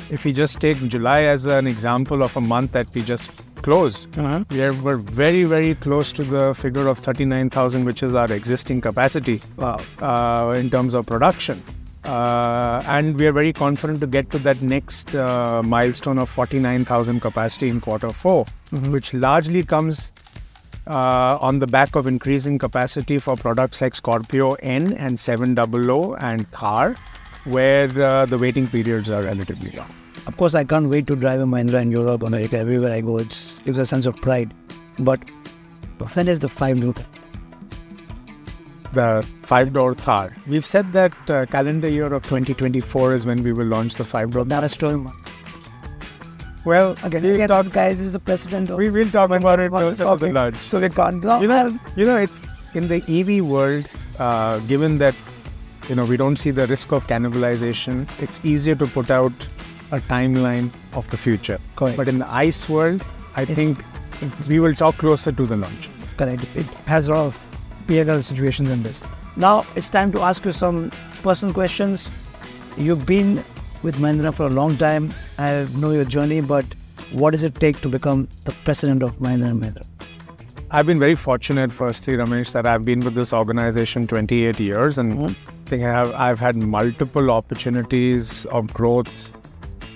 if 0.09 0.25
we 0.25 0.33
just 0.33 0.59
take 0.59 0.77
July 0.87 1.21
as 1.21 1.45
an 1.45 1.67
example 1.67 2.23
of 2.23 2.35
a 2.35 2.41
month 2.41 2.71
that 2.71 2.91
we 2.95 3.03
just 3.03 3.43
closed. 3.63 4.19
Uh-huh. 4.19 4.43
We 4.51 4.61
are, 4.61 4.73
we're 4.73 4.97
very, 4.97 5.43
very 5.45 5.75
close 5.75 6.11
to 6.13 6.23
the 6.23 6.53
figure 6.53 6.87
of 6.87 6.99
39,000, 6.99 7.85
which 7.85 8.03
is 8.03 8.13
our 8.13 8.31
existing 8.31 8.81
capacity 8.81 9.41
wow. 9.57 9.79
uh, 9.99 10.53
in 10.55 10.69
terms 10.69 10.93
of 10.93 11.07
production. 11.07 11.63
Uh, 12.03 12.83
and 12.87 13.17
we 13.17 13.25
are 13.25 13.31
very 13.31 13.53
confident 13.53 14.01
to 14.01 14.07
get 14.07 14.29
to 14.29 14.37
that 14.39 14.61
next 14.61 15.15
uh, 15.15 15.63
milestone 15.63 16.19
of 16.19 16.29
49,000 16.29 17.21
capacity 17.21 17.69
in 17.69 17.79
quarter 17.79 18.09
4 18.09 18.43
mm-hmm. 18.43 18.91
which 18.91 19.13
largely 19.13 19.63
comes 19.63 20.11
uh, 20.85 21.37
on 21.39 21.59
the 21.59 21.67
back 21.67 21.95
of 21.95 22.05
increasing 22.05 22.57
capacity 22.57 23.17
for 23.19 23.37
products 23.37 23.81
like 23.81 23.95
Scorpio 23.95 24.51
N 24.55 24.91
and 24.93 25.17
700 25.17 26.17
and 26.19 26.45
Thar, 26.51 26.97
where 27.45 27.87
uh, 28.01 28.25
the 28.25 28.37
waiting 28.37 28.67
periods 28.67 29.09
are 29.09 29.23
relatively 29.23 29.71
long. 29.71 30.02
Of 30.25 30.37
course, 30.37 30.55
I 30.55 30.63
can't 30.63 30.89
wait 30.89 31.05
to 31.07 31.15
drive 31.15 31.41
a 31.41 31.45
Mahindra 31.45 31.81
in 31.81 31.91
Europe, 31.91 32.23
America, 32.23 32.57
everywhere 32.57 32.93
I 32.93 33.01
go. 33.01 33.17
It 33.17 33.61
gives 33.65 33.77
a 33.77 33.85
sense 33.85 34.05
of 34.05 34.15
pride. 34.17 34.51
But 34.99 35.19
when 36.15 36.27
is 36.27 36.39
the 36.39 36.49
five 36.49 36.79
door? 36.81 36.93
The 38.93 39.27
five 39.41 39.73
door 39.73 39.95
Thar. 39.95 40.33
We've 40.47 40.65
said 40.65 40.93
that 40.93 41.13
uh, 41.29 41.45
calendar 41.47 41.89
year 41.89 42.13
of 42.13 42.23
2024 42.23 43.15
is 43.15 43.25
when 43.25 43.43
we 43.43 43.51
will 43.51 43.65
launch 43.65 43.95
the 43.95 44.05
five 44.05 44.31
door. 44.31 44.45
That 44.45 44.63
is 44.63 44.75
true. 44.75 45.11
Well, 46.65 46.95
Again, 47.03 47.23
we'll 47.23 47.33
again, 47.33 47.49
talk, 47.49 47.69
guys, 47.71 47.99
is 47.99 48.13
the 48.13 48.19
president 48.19 48.69
of 48.69 48.77
we 48.77 48.89
will 48.89 49.09
talk 49.09 49.31
about 49.31 49.59
it 49.59 49.63
Okay. 49.73 49.95
closer 49.95 50.05
to 50.05 50.15
the. 50.33 50.57
So 50.61 50.79
we 50.79 50.87
can't. 50.89 51.21
You 51.41 51.47
know, 51.47 51.79
you 51.97 52.05
know, 52.05 52.17
it's 52.17 52.45
in 52.73 52.87
the 52.87 53.03
EV 53.09 53.43
world. 53.45 53.85
Uh, 54.19 54.59
given 54.59 54.99
that 54.99 55.15
you 55.89 55.95
know 55.95 56.05
we 56.05 56.15
don't 56.15 56.37
see 56.37 56.51
the 56.51 56.67
risk 56.67 56.93
of 56.93 57.05
cannibalization, 57.07 58.07
it's 58.21 58.39
easier 58.45 58.75
to 58.75 58.85
put 58.85 59.09
out 59.09 59.33
a 59.93 59.99
timeline 60.11 60.69
of 60.93 61.09
the 61.11 61.17
future. 61.17 61.59
Correct. 61.75 61.97
But 61.97 62.07
in 62.07 62.19
the 62.19 62.29
ICE 62.33 62.67
world, 62.69 63.05
I 63.35 63.45
think 63.45 63.83
we 64.47 64.59
will 64.59 64.73
talk 64.73 64.97
closer 64.97 65.31
to 65.31 65.45
the 65.45 65.57
launch. 65.57 65.89
Correct. 66.17 66.43
It 66.55 66.65
has 66.93 67.07
a 67.07 67.11
lot 67.13 67.25
of 67.27 67.39
P&L 67.87 68.21
situations 68.23 68.71
in 68.71 68.83
this. 68.83 69.03
Now 69.35 69.65
it's 69.75 69.89
time 69.89 70.11
to 70.13 70.21
ask 70.21 70.45
you 70.45 70.51
some 70.51 70.91
personal 71.21 71.53
questions. 71.53 72.09
You've 72.77 73.05
been 73.05 73.43
with 73.83 73.97
Mahindra 73.97 74.33
for 74.33 74.47
a 74.47 74.49
long 74.49 74.77
time. 74.77 75.13
I 75.37 75.67
know 75.75 75.91
your 75.91 76.05
journey, 76.05 76.41
but 76.41 76.65
what 77.11 77.31
does 77.31 77.43
it 77.43 77.55
take 77.55 77.79
to 77.81 77.89
become 77.89 78.27
the 78.45 78.51
president 78.63 79.03
of 79.03 79.17
Mahindra 79.19 79.49
and 79.51 79.61
Mahindra? 79.61 79.87
I've 80.71 80.87
been 80.87 80.97
very 80.99 81.15
fortunate, 81.15 81.71
firstly, 81.71 82.15
Ramesh, 82.15 82.51
that 82.53 82.65
I've 82.65 82.83
been 82.83 83.01
with 83.01 83.13
this 83.13 83.31
organization 83.31 84.07
28 84.07 84.59
years, 84.59 84.97
and 84.97 85.13
Mhm. 85.13 85.29
I 85.29 85.69
think 85.69 85.83
I 85.83 85.91
have 85.97 86.13
I've 86.27 86.39
had 86.39 86.55
multiple 86.55 87.29
opportunities 87.29 88.45
of 88.45 88.73
growth, 88.73 89.31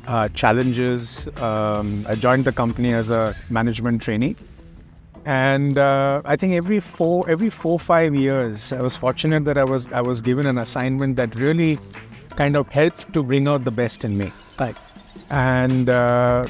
uh, 0.08 0.30
challenges. 0.30 1.28
Um, 1.38 2.06
I 2.08 2.16
joined 2.16 2.46
the 2.46 2.52
company 2.52 2.94
as 2.94 3.10
a 3.10 3.36
management 3.50 4.02
trainee, 4.02 4.36
and 5.26 5.78
uh, 5.78 6.22
I 6.26 6.36
think 6.36 6.54
every 6.54 6.80
four 6.80 7.30
every 7.30 7.50
four 7.50 7.80
five 7.80 8.16
years, 8.16 8.74
I 8.74 8.82
was 8.82 8.96
fortunate 8.96 9.46
that 9.46 9.58
I 9.58 9.64
was 9.64 9.92
I 9.92 10.02
was 10.02 10.22
given 10.22 10.46
an 10.46 10.58
assignment 10.58 11.18
that 11.18 11.36
really 11.36 11.78
kind 12.36 12.56
of 12.56 12.68
helped 12.70 13.14
to 13.14 13.24
bring 13.24 13.48
out 13.48 13.64
the 13.66 13.72
best 13.72 14.06
in 14.06 14.18
me. 14.18 14.32
Right. 14.60 14.76
and 15.30 15.90
uh, 15.90 16.48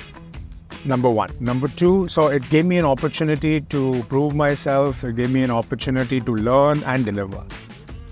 number 0.86 1.10
one. 1.10 1.30
Number 1.40 1.68
two 1.68 2.08
so 2.08 2.28
it 2.28 2.50
gave 2.50 2.66
me 2.66 2.78
an 2.78 2.86
opportunity 2.86 3.62
to 3.62 4.04
prove 4.04 4.36
myself. 4.36 5.04
It 5.04 5.16
gave 5.16 5.32
me 5.32 5.44
an 5.44 5.52
opportunity 5.52 6.22
to 6.22 6.36
learn 6.36 6.84
and 6.84 7.06
deliver 7.06 7.44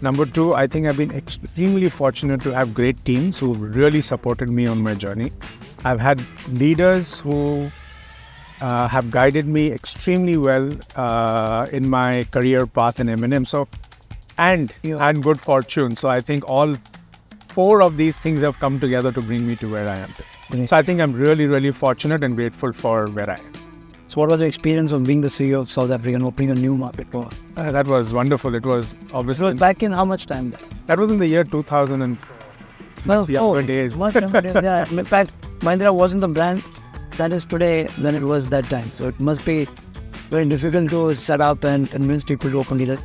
number 0.06 0.26
two 0.38 0.46
i 0.62 0.66
think 0.74 0.88
i've 0.88 0.98
been 1.02 1.14
extremely 1.20 1.90
fortunate 2.02 2.42
to 2.48 2.52
have 2.58 2.74
great 2.80 3.04
teams 3.10 3.40
who 3.44 3.54
really 3.80 4.02
supported 4.10 4.50
me 4.60 4.66
on 4.74 4.82
my 4.88 4.94
journey 5.06 5.32
i've 5.92 6.00
had 6.00 6.22
leaders 6.64 7.20
who 7.20 7.40
uh, 8.62 8.88
have 8.88 9.12
guided 9.12 9.46
me 9.46 9.72
extremely 9.72 10.38
well 10.38 10.70
uh, 10.96 11.68
in 11.72 11.90
my 11.90 12.26
career 12.32 12.66
path 12.66 13.02
in 13.02 13.10
M&M. 13.10 13.44
So, 13.46 13.68
and 14.38 14.72
Yeah. 14.82 15.06
and 15.10 15.22
good 15.22 15.42
fortune. 15.42 15.96
So 15.96 16.08
I 16.08 16.22
think 16.22 16.48
all 16.48 16.76
four 17.50 17.82
of 17.82 17.98
these 17.98 18.18
things 18.18 18.42
have 18.44 18.58
come 18.60 18.80
together 18.80 19.12
to 19.12 19.22
bring 19.22 19.46
me 19.46 19.58
to 19.58 19.70
where 19.70 19.90
I 19.90 19.98
am. 19.98 20.10
today. 20.50 20.66
So 20.68 20.78
I 20.78 20.84
think 20.84 21.02
I'm 21.02 21.14
really, 21.14 21.48
really 21.48 21.72
fortunate 21.72 22.24
and 22.24 22.36
grateful 22.36 22.72
for 22.72 23.08
where 23.08 23.30
I 23.30 23.40
am. 23.40 23.65
So, 24.16 24.22
what 24.22 24.30
was 24.30 24.40
your 24.40 24.48
experience 24.48 24.94
of 24.94 25.04
being 25.04 25.20
the 25.20 25.28
CEO 25.28 25.60
of 25.60 25.70
South 25.70 25.92
Africa 25.92 26.16
and 26.16 26.24
opening 26.24 26.50
a 26.52 26.56
new 26.56 26.74
market 26.78 27.06
for? 27.12 27.28
Uh, 27.58 27.70
that 27.74 27.86
was 27.86 28.14
wonderful. 28.14 28.56
It 28.56 28.66
was 28.66 28.94
It 28.94 29.00
obviously 29.14 29.46
was 29.48 29.56
back 29.56 29.84
in 29.84 29.92
how 29.92 30.06
much 30.06 30.26
time? 30.26 30.54
that 30.88 30.98
was 30.98 31.12
in 31.12 31.18
the 31.20 31.28
year 31.28 31.44
2000 31.44 32.02
and 32.02 32.18
Well, 33.06 33.26
The 33.26 33.34
younger 33.34 33.64
days. 33.64 33.98
Much 33.98 34.14
days, 34.14 34.32
yeah. 34.68 34.86
In 35.00 35.04
fact, 35.04 35.32
Mahindra 35.60 35.94
wasn't 35.94 36.22
the 36.22 36.30
brand 36.30 36.64
that 37.18 37.34
is 37.34 37.44
today 37.44 37.84
than 38.06 38.16
it 38.16 38.22
was 38.22 38.48
that 38.54 38.64
time. 38.76 38.90
So 38.92 39.10
it 39.10 39.20
must 39.20 39.44
be 39.46 39.68
very 40.30 40.46
difficult 40.46 40.90
to 40.92 41.14
set 41.16 41.42
up 41.42 41.66
and 41.66 41.92
convince 41.92 42.24
people 42.24 42.50
to 42.52 42.60
open 42.60 42.78
leader. 42.78 42.98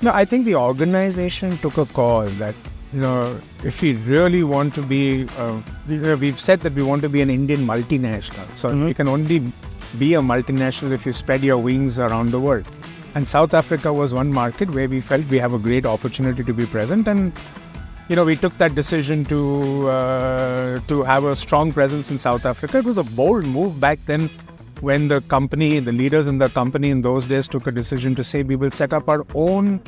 No, 0.00 0.10
I 0.10 0.24
think 0.24 0.46
the 0.46 0.54
organization 0.54 1.58
took 1.58 1.76
a 1.76 1.84
call 1.84 2.24
that 2.44 2.54
you 2.94 3.00
know 3.02 3.38
if 3.62 3.82
we 3.82 3.92
really 4.14 4.42
want 4.42 4.74
to 4.76 4.82
be, 4.94 5.26
uh, 5.38 5.60
we, 5.86 6.14
we've 6.14 6.40
said 6.40 6.60
that 6.60 6.72
we 6.72 6.82
want 6.82 7.02
to 7.02 7.10
be 7.10 7.20
an 7.20 7.28
Indian 7.28 7.66
multinational. 7.74 8.48
So 8.56 8.70
Mhm. 8.70 8.88
you 8.88 8.94
can 8.94 9.08
only 9.18 9.38
be 9.98 10.14
a 10.14 10.20
multinational 10.20 10.92
if 10.92 11.06
you 11.06 11.12
spread 11.12 11.42
your 11.42 11.58
wings 11.58 11.98
around 11.98 12.30
the 12.30 12.40
world. 12.40 12.66
And 13.14 13.26
South 13.26 13.54
Africa 13.54 13.92
was 13.92 14.12
one 14.12 14.32
market 14.32 14.70
where 14.74 14.88
we 14.88 15.00
felt 15.00 15.24
we 15.26 15.38
have 15.38 15.52
a 15.52 15.58
great 15.58 15.86
opportunity 15.86 16.42
to 16.42 16.52
be 16.52 16.66
present, 16.66 17.06
and 17.06 17.32
you 18.08 18.16
know 18.16 18.24
we 18.24 18.36
took 18.36 18.56
that 18.58 18.74
decision 18.74 19.24
to 19.26 19.88
uh, 19.88 20.80
to 20.88 21.02
have 21.04 21.24
a 21.24 21.36
strong 21.36 21.72
presence 21.72 22.10
in 22.10 22.18
South 22.18 22.44
Africa. 22.44 22.78
It 22.78 22.84
was 22.84 22.98
a 22.98 23.04
bold 23.04 23.44
move 23.44 23.78
back 23.78 24.00
then 24.06 24.28
when 24.80 25.08
the 25.08 25.20
company, 25.22 25.78
the 25.78 25.92
leaders 25.92 26.26
in 26.26 26.38
the 26.38 26.48
company 26.48 26.90
in 26.90 27.02
those 27.02 27.28
days 27.28 27.46
took 27.48 27.66
a 27.66 27.70
decision 27.70 28.14
to 28.16 28.24
say 28.24 28.42
we 28.42 28.56
will 28.56 28.70
set 28.70 28.92
up 28.92 29.08
our 29.08 29.24
own 29.34 29.80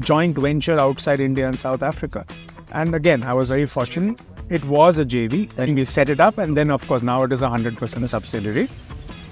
joint 0.00 0.36
venture 0.36 0.78
outside 0.78 1.20
India 1.20 1.46
and 1.46 1.58
South 1.58 1.82
Africa. 1.82 2.26
And 2.72 2.94
again, 2.94 3.22
I 3.22 3.32
was 3.32 3.48
very 3.48 3.66
fortunate. 3.66 4.20
It 4.50 4.64
was 4.64 4.98
a 4.98 5.04
JV, 5.04 5.50
and 5.58 5.74
we 5.74 5.84
set 5.84 6.08
it 6.08 6.20
up, 6.20 6.38
and 6.38 6.56
then 6.56 6.70
of 6.70 6.86
course 6.88 7.02
now 7.02 7.22
it 7.22 7.32
is 7.32 7.42
a 7.42 7.48
hundred 7.48 7.76
percent 7.76 8.04
a 8.04 8.08
subsidiary. 8.08 8.68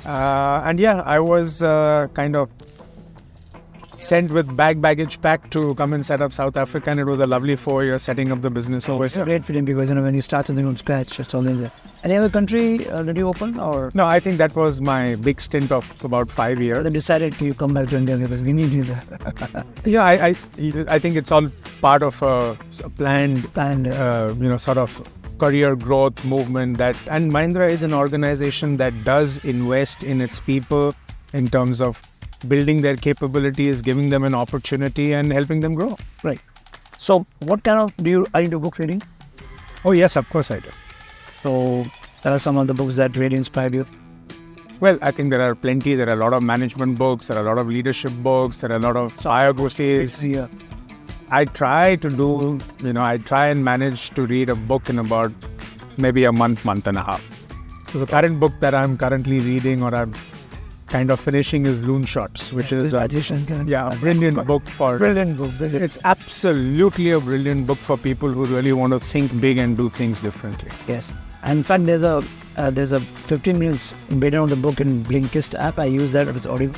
Uh, 0.05 0.63
and 0.65 0.79
yeah, 0.79 1.01
I 1.03 1.19
was 1.21 1.63
uh, 1.63 2.07
kind 2.15 2.37
of 2.37 2.51
sent 3.97 4.31
with 4.31 4.55
bag 4.57 4.81
baggage 4.83 5.21
packed 5.23 5.51
to 5.53 5.75
come 5.75 5.95
and 5.95 6.05
set 6.05 6.21
up 6.21 6.33
South 6.33 6.57
Africa, 6.57 6.91
and 6.91 7.01
it 7.01 7.05
was 7.05 7.19
a 7.19 7.27
lovely 7.27 7.57
four 7.57 7.83
year 7.85 7.99
setting 7.99 8.31
up 8.31 8.43
the 8.43 8.51
business 8.51 8.89
over 8.89 9.07
It's 9.07 9.17
great 9.17 9.45
feeling 9.45 9.65
because 9.65 9.89
you 9.89 9.95
know 9.95 10.03
when 10.03 10.15
you 10.15 10.21
start 10.21 10.47
something 10.47 10.65
from 10.65 10.77
scratch, 10.77 11.19
it's 11.19 11.35
always 11.35 11.61
there. 11.61 11.73
Any 12.05 12.15
other 12.17 12.29
country 12.29 12.87
uh, 12.89 13.03
did 13.03 13.17
you 13.17 13.27
open 13.27 13.59
or 13.59 13.91
No, 13.95 14.05
I 14.05 14.21
think 14.21 14.37
that 14.39 14.55
was 14.55 14.81
my 14.81 15.17
big 15.17 15.41
stint 15.41 15.73
of 15.73 15.91
about 16.05 16.31
five 16.31 16.61
years. 16.61 16.85
then 16.85 16.93
decided 16.93 17.33
to 17.39 17.55
come 17.55 17.73
back 17.75 17.89
to 17.89 17.97
India 17.97 18.17
because 18.17 18.43
we 18.43 18.53
need 18.53 18.71
you 18.71 18.85
there 18.85 19.03
Yeah, 19.85 20.05
I, 20.05 20.29
I, 20.29 20.35
I 20.89 20.99
think 20.99 21.17
it's 21.17 21.33
all 21.33 21.49
part 21.81 22.03
of 22.03 22.21
a, 22.23 22.57
a 22.85 22.91
planned 22.91 23.49
and 23.57 23.89
uh, 23.89 24.35
you 24.39 24.49
know, 24.49 24.57
sort 24.57 24.79
of 24.79 25.01
career 25.39 25.77
growth 25.77 26.25
movement 26.25 26.79
that, 26.79 26.97
and 27.09 27.31
Mahindra 27.31 27.69
is 27.71 27.83
an 27.83 27.93
organization 27.93 28.77
that 28.79 28.93
does 29.05 29.45
invest 29.45 30.03
in 30.03 30.21
its 30.21 30.41
people 30.41 30.95
in 31.33 31.49
terms 31.49 31.81
of 31.81 32.01
building 32.49 32.83
their 32.83 32.97
capabilities, 32.97 33.83
giving 33.83 34.09
them 34.09 34.25
an 34.25 34.35
opportunity, 34.35 35.13
and 35.13 35.33
helping 35.33 35.61
them 35.61 35.75
grow. 35.75 35.97
right. 36.23 36.41
So 36.99 37.27
what 37.41 37.63
kind 37.63 37.79
of 37.79 37.95
do 38.03 38.11
you 38.11 38.27
are 38.33 38.41
you 38.41 38.47
into 38.47 38.59
book 38.59 38.79
reading? 38.79 39.03
Oh 39.85 39.93
yes, 39.93 40.17
of 40.17 40.29
course 40.31 40.51
I 40.51 40.61
do. 40.61 40.71
So 41.43 41.85
there 42.23 42.33
are 42.33 42.39
some 42.39 42.57
of 42.57 42.67
the 42.67 42.75
books 42.75 42.97
that 42.97 43.17
really 43.17 43.37
inspired 43.37 43.75
you. 43.75 43.87
Well, 44.81 44.99
I 45.03 45.11
think 45.11 45.31
there 45.31 45.41
are 45.41 45.55
plenty. 45.55 45.95
There 45.95 46.09
are 46.09 46.13
a 46.13 46.17
lot 46.17 46.33
of 46.33 46.43
management 46.43 46.99
books. 46.99 47.29
There 47.29 47.37
are 47.37 47.41
a 47.41 47.49
lot 47.49 47.59
of 47.59 47.69
leadership 47.69 48.13
books. 48.23 48.63
There 48.63 48.71
are 48.73 48.77
a 48.77 48.79
lot 48.79 48.97
of 48.97 49.17
biographies. 49.23 50.25
Yeah. 50.25 50.49
I 51.31 51.45
try 51.45 51.97
to 51.97 52.09
do, 52.09 52.59
you 52.83 52.93
know, 52.93 53.03
I 53.03 53.19
try 53.19 53.49
and 53.49 53.65
manage 53.65 54.11
to 54.11 54.27
read 54.27 54.49
a 54.49 54.55
book 54.55 54.89
in 54.89 54.99
about 54.99 55.33
maybe 55.97 56.25
a 56.25 56.33
month, 56.33 56.65
month 56.65 56.87
and 56.87 56.97
a 56.97 57.03
half. 57.03 57.25
So 57.89 57.99
the 57.99 58.07
current 58.07 58.39
book 58.39 58.53
that 58.61 58.75
I'm 58.75 58.97
currently 58.97 59.41
reading 59.41 59.83
or 59.83 59.95
I'm 59.95 60.15
kind 60.87 61.11
of 61.11 61.19
finishing 61.19 61.67
is 61.67 61.83
Loonshots, 61.83 62.53
which 62.53 62.73
is 62.73 62.93
a, 62.93 63.09
yeah, 63.67 63.93
a 63.93 63.97
brilliant 63.97 64.47
book 64.47 64.67
for. 64.69 64.99
Brilliant 64.99 65.37
book. 65.37 65.57
Brilliant. 65.59 65.83
It's 65.83 65.99
absolutely 66.05 67.11
a 67.11 67.21
brilliant 67.21 67.67
book 67.67 67.79
for 67.79 67.97
people 67.97 68.29
who 68.29 68.45
really 68.47 68.73
want 68.73 68.93
to 68.93 69.01
think 69.01 69.41
big 69.41 69.59
and 69.59 69.77
do 69.77 69.89
things 69.91 70.21
differently. 70.21 70.71
Yes. 70.87 71.13
And 71.43 71.59
in 71.59 71.65
fact, 71.65 71.87
there's 71.87 72.03
a 72.03 72.23
uh, 72.57 72.71
there's 72.71 72.93
a 72.93 73.01
15 73.01 73.59
minutes 73.59 73.95
embedded 74.11 74.41
on 74.41 74.49
the 74.49 74.57
book 74.57 74.81
in 74.81 75.05
Blinkist 75.05 75.59
app. 75.59 75.79
I 75.79 75.85
use 75.85 76.13
that 76.13 76.29
as 76.29 76.47
audio, 76.47 76.71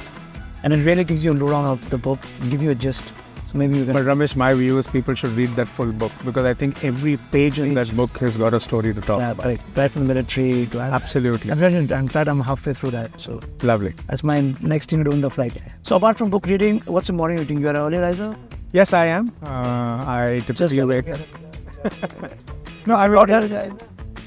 and 0.62 0.72
it 0.72 0.84
really 0.84 1.04
gives 1.04 1.24
you 1.24 1.32
a 1.32 1.34
lowdown 1.34 1.66
of 1.66 1.90
the 1.90 1.98
book, 1.98 2.18
give 2.50 2.62
you 2.62 2.70
a 2.70 2.74
gist. 2.74 3.12
So 3.50 3.56
maybe 3.58 3.78
you 3.78 3.84
can. 3.84 3.94
But 3.94 4.04
Ramesh, 4.04 4.36
my 4.36 4.52
view 4.54 4.76
is 4.78 4.86
people 4.86 5.14
should 5.14 5.30
read 5.30 5.48
that 5.60 5.66
full 5.66 5.90
book 5.92 6.12
because 6.24 6.44
I 6.44 6.52
think 6.52 6.84
every 6.84 7.16
page 7.32 7.58
in 7.58 7.72
that 7.74 7.94
book 7.96 8.10
has 8.18 8.36
got 8.36 8.52
a 8.52 8.60
story 8.60 8.92
to 8.92 9.00
talk 9.00 9.20
Yeah, 9.20 9.30
about. 9.30 9.46
right, 9.46 9.60
right 9.74 9.90
from 9.90 10.02
the 10.06 10.08
military 10.14 10.66
to 10.66 10.80
Absolutely. 10.80 11.50
I'm. 11.52 11.62
In 11.62 12.08
fact, 12.08 12.28
I'm 12.28 12.40
halfway 12.40 12.74
through 12.74 12.90
that. 12.90 13.18
So 13.18 13.40
Lovely. 13.62 13.94
that's 14.06 14.22
my 14.22 14.40
next 14.60 14.90
thing 14.90 15.02
to 15.02 15.10
do 15.10 15.16
in 15.16 15.22
the 15.22 15.30
flight. 15.30 15.56
So 15.82 15.96
apart 15.96 16.18
from 16.18 16.28
book 16.28 16.44
reading, 16.46 16.80
what's 16.86 17.06
the 17.06 17.14
morning 17.14 17.38
routine? 17.38 17.58
You 17.60 17.68
are 17.68 17.70
an 17.70 17.76
early 17.76 17.96
riser? 17.98 18.36
Yes, 18.72 18.92
I 18.92 19.06
am. 19.06 19.28
Uh, 19.42 19.48
I 19.48 20.42
Just 20.44 20.58
typically 20.58 20.84
wake. 20.84 21.06
No, 22.86 22.94
I'm 22.96 23.12
Not 23.14 23.28
will. 23.28 23.34
early 23.36 23.52
riser. 23.54 23.76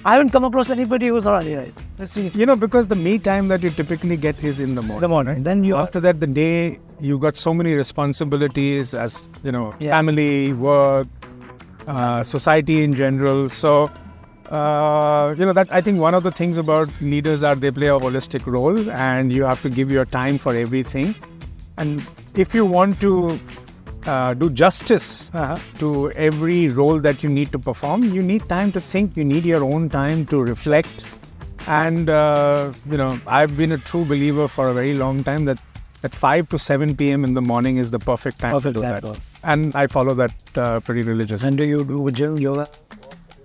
I 0.03 0.13
haven't 0.13 0.29
come 0.29 0.45
across 0.45 0.69
anybody 0.71 1.07
who's 1.07 1.25
not 1.25 1.43
early 1.43 1.55
riser. 1.55 1.71
Let's 2.01 2.13
see. 2.13 2.31
You 2.33 2.47
know, 2.47 2.55
because 2.55 2.87
the 2.87 2.95
me 2.95 3.19
time 3.19 3.47
that 3.49 3.61
you 3.61 3.69
typically 3.69 4.17
get 4.17 4.43
is 4.43 4.59
in 4.59 4.73
the 4.73 4.81
morning. 4.81 5.01
The 5.01 5.07
morning. 5.07 5.43
Then 5.43 5.63
you 5.63 5.75
After 5.75 5.99
that, 5.99 6.19
the 6.19 6.25
day 6.25 6.79
you 6.99 7.19
got 7.19 7.35
so 7.37 7.53
many 7.53 7.73
responsibilities 7.73 8.95
as 8.95 9.29
you 9.43 9.51
know, 9.51 9.65
Yeah. 9.79 9.91
family, 9.91 10.51
work, 10.53 11.07
uh, 11.87 12.23
society 12.23 12.83
in 12.83 12.95
general. 12.95 13.49
So, 13.49 13.91
uh, 14.49 15.35
you 15.37 15.45
know, 15.45 15.53
that 15.53 15.67
I 15.71 15.79
think 15.81 15.99
one 15.99 16.15
of 16.15 16.23
the 16.23 16.31
things 16.31 16.57
about 16.57 16.89
leaders 17.01 17.43
are 17.43 17.53
they 17.53 17.69
play 17.69 17.87
a 17.89 17.99
holistic 18.07 18.47
role, 18.57 18.81
and 18.89 19.31
you 19.31 19.43
have 19.43 19.61
to 19.61 19.69
give 19.69 19.91
your 19.91 20.05
time 20.05 20.39
for 20.39 20.55
everything. 20.55 21.13
And 21.77 22.03
if 22.33 22.55
you 22.55 22.65
want 22.65 22.99
to 23.01 23.39
uh, 24.07 24.33
do 24.33 24.49
justice 24.49 25.29
Uh-huh. 25.35 25.57
to 25.77 26.11
every 26.29 26.67
role 26.69 26.99
that 26.99 27.21
you 27.21 27.29
need 27.29 27.51
to 27.51 27.59
perform, 27.71 28.11
you 28.19 28.23
need 28.23 28.49
time 28.49 28.71
to 28.71 28.81
think. 28.91 29.15
You 29.15 29.23
need 29.23 29.45
your 29.45 29.63
own 29.63 29.89
time 30.01 30.25
to 30.35 30.41
reflect. 30.53 31.03
And 31.70 32.08
uh, 32.08 32.72
you 32.90 32.96
know, 32.96 33.18
I've 33.26 33.56
been 33.56 33.72
a 33.72 33.78
true 33.78 34.04
believer 34.04 34.48
for 34.48 34.68
a 34.68 34.74
very 34.74 34.94
long 34.94 35.22
time 35.24 35.44
that 35.46 35.58
at 36.04 36.14
5 36.14 36.48
to 36.50 36.58
7 36.58 36.96
p.m. 36.96 37.24
in 37.24 37.34
the 37.34 37.42
morning 37.42 37.78
is 37.78 37.90
the 37.90 37.98
perfect 37.98 38.38
time 38.38 38.52
Perfect 38.52 38.74
to 38.76 38.80
do 38.80 38.86
time 38.86 39.00
that. 39.00 39.16
for- 39.16 39.22
And 39.52 39.74
I 39.74 39.86
follow 39.86 40.14
that 40.14 40.32
uh, 40.56 40.80
pretty 40.80 41.02
religiously. 41.02 41.48
And 41.48 41.56
do 41.58 41.64
you 41.64 41.84
do 41.84 42.10
gym, 42.10 42.38
yoga? 42.38 42.68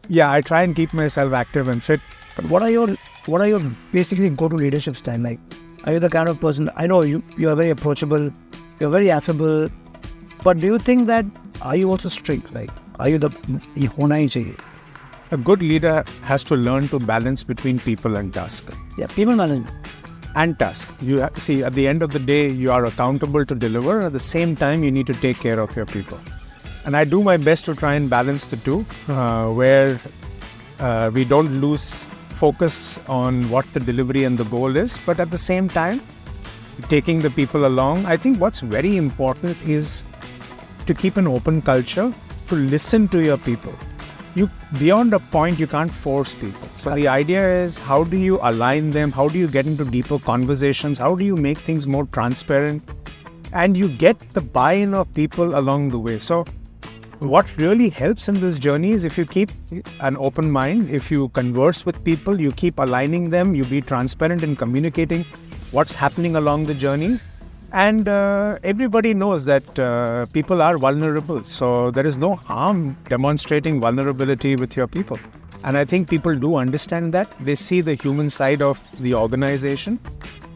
Yeah, 0.09 0.31
I 0.31 0.41
try 0.41 0.61
and 0.63 0.75
keep 0.75 0.93
myself 0.93 1.33
active 1.33 1.67
and 1.67 1.81
fit. 1.81 1.99
But 2.35 2.45
what 2.45 2.61
are 2.61 2.69
your 2.69 2.87
what 3.27 3.41
are 3.41 3.47
your 3.47 3.59
basically 3.91 4.29
go-to 4.29 4.55
leadership 4.55 4.97
style? 4.97 5.19
Like, 5.19 5.39
are 5.83 5.93
you 5.93 5.99
the 5.99 6.09
kind 6.09 6.29
of 6.29 6.39
person? 6.41 6.69
I 6.75 6.87
know 6.87 7.01
you 7.01 7.21
you 7.37 7.49
are 7.49 7.55
very 7.55 7.69
approachable, 7.69 8.29
you're 8.79 8.89
very 8.89 9.11
affable, 9.17 9.69
but 10.43 10.59
do 10.59 10.67
you 10.67 10.79
think 10.89 11.07
that 11.07 11.25
are 11.61 11.75
you 11.75 11.89
also 11.95 12.09
strict? 12.09 12.51
Like, 12.59 12.71
are 12.99 13.09
you 13.09 13.17
the 13.25 13.29
ये 13.77 13.87
होना 13.97 14.15
ही 14.23 14.27
चाहिए? 14.35 14.55
a 15.32 15.36
good 15.36 15.60
leader 15.60 16.04
has 16.22 16.44
to 16.44 16.54
learn 16.54 16.86
to 16.88 17.00
balance 17.00 17.42
between 17.42 17.78
people 17.80 18.16
and 18.16 18.32
task. 18.32 18.72
Yeah, 18.96 19.06
people 19.08 19.34
management. 19.34 19.74
And 20.36 20.58
task. 20.58 20.88
You 21.00 21.22
ha- 21.22 21.30
see, 21.34 21.64
at 21.64 21.72
the 21.72 21.88
end 21.88 22.02
of 22.02 22.12
the 22.12 22.18
day, 22.18 22.48
you 22.48 22.70
are 22.70 22.84
accountable 22.84 23.44
to 23.44 23.54
deliver. 23.54 24.02
At 24.02 24.12
the 24.12 24.20
same 24.20 24.54
time, 24.54 24.84
you 24.84 24.90
need 24.90 25.06
to 25.08 25.14
take 25.14 25.38
care 25.38 25.58
of 25.58 25.74
your 25.74 25.86
people. 25.86 26.20
And 26.84 26.96
I 26.96 27.04
do 27.04 27.22
my 27.22 27.36
best 27.36 27.64
to 27.64 27.74
try 27.74 27.94
and 27.94 28.08
balance 28.08 28.46
the 28.46 28.56
two, 28.58 28.86
uh, 29.08 29.50
where 29.50 29.98
uh, 30.78 31.10
we 31.12 31.24
don't 31.24 31.60
lose 31.60 32.04
focus 32.36 33.00
on 33.08 33.48
what 33.50 33.64
the 33.72 33.80
delivery 33.80 34.24
and 34.24 34.38
the 34.38 34.44
goal 34.44 34.76
is, 34.76 34.98
but 35.06 35.18
at 35.18 35.30
the 35.30 35.38
same 35.38 35.68
time, 35.68 36.00
taking 36.88 37.18
the 37.20 37.30
people 37.30 37.66
along. 37.66 38.04
I 38.06 38.16
think 38.16 38.38
what's 38.38 38.60
very 38.60 38.96
important 38.96 39.56
is 39.66 40.04
to 40.86 40.94
keep 40.94 41.16
an 41.16 41.26
open 41.26 41.62
culture, 41.62 42.12
to 42.48 42.54
listen 42.54 43.08
to 43.08 43.24
your 43.24 43.38
people. 43.38 43.74
You 44.36 44.50
beyond 44.78 45.14
a 45.14 45.18
point 45.18 45.58
you 45.58 45.66
can't 45.66 45.90
force 45.90 46.34
people. 46.34 46.68
So 46.76 46.94
the 46.94 47.08
idea 47.08 47.62
is 47.64 47.78
how 47.78 48.04
do 48.04 48.18
you 48.18 48.38
align 48.42 48.90
them? 48.90 49.10
How 49.10 49.28
do 49.28 49.38
you 49.38 49.48
get 49.48 49.66
into 49.66 49.82
deeper 49.86 50.18
conversations? 50.18 50.98
How 50.98 51.14
do 51.14 51.24
you 51.24 51.36
make 51.36 51.56
things 51.56 51.86
more 51.86 52.04
transparent? 52.04 52.82
And 53.54 53.74
you 53.74 53.88
get 53.88 54.18
the 54.34 54.42
buy-in 54.42 54.92
of 54.92 55.12
people 55.14 55.58
along 55.58 55.88
the 55.88 55.98
way. 55.98 56.18
So 56.18 56.44
what 57.20 57.56
really 57.56 57.88
helps 57.88 58.28
in 58.28 58.34
this 58.34 58.58
journey 58.58 58.90
is 58.90 59.04
if 59.04 59.16
you 59.16 59.24
keep 59.24 59.50
an 60.00 60.18
open 60.18 60.50
mind, 60.50 60.90
if 60.90 61.10
you 61.10 61.30
converse 61.30 61.86
with 61.86 62.04
people, 62.04 62.38
you 62.38 62.52
keep 62.52 62.78
aligning 62.78 63.30
them, 63.30 63.54
you 63.54 63.64
be 63.64 63.80
transparent 63.80 64.42
in 64.42 64.54
communicating 64.54 65.24
what's 65.70 65.94
happening 65.94 66.36
along 66.36 66.64
the 66.64 66.74
journey. 66.74 67.18
And 67.72 68.08
uh, 68.08 68.56
everybody 68.62 69.12
knows 69.12 69.44
that 69.44 69.78
uh, 69.78 70.26
people 70.32 70.62
are 70.62 70.78
vulnerable. 70.78 71.42
So 71.44 71.90
there 71.90 72.06
is 72.06 72.16
no 72.16 72.36
harm 72.36 72.96
demonstrating 73.08 73.80
vulnerability 73.80 74.56
with 74.56 74.76
your 74.76 74.86
people. 74.86 75.18
And 75.64 75.76
I 75.76 75.84
think 75.84 76.08
people 76.08 76.34
do 76.36 76.54
understand 76.54 77.12
that. 77.14 77.32
They 77.40 77.54
see 77.54 77.80
the 77.80 77.94
human 77.94 78.30
side 78.30 78.62
of 78.62 78.80
the 79.02 79.14
organization. 79.14 79.98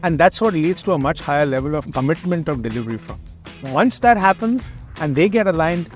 And 0.03 0.17
that's 0.17 0.41
what 0.41 0.53
leads 0.53 0.81
to 0.83 0.93
a 0.93 0.97
much 0.97 1.19
higher 1.19 1.45
level 1.45 1.75
of 1.75 1.91
commitment 1.91 2.47
of 2.47 2.63
delivery 2.63 2.97
from. 2.97 3.19
Once 3.63 3.99
that 3.99 4.17
happens 4.17 4.71
and 4.99 5.15
they 5.15 5.29
get 5.29 5.47
aligned, 5.47 5.89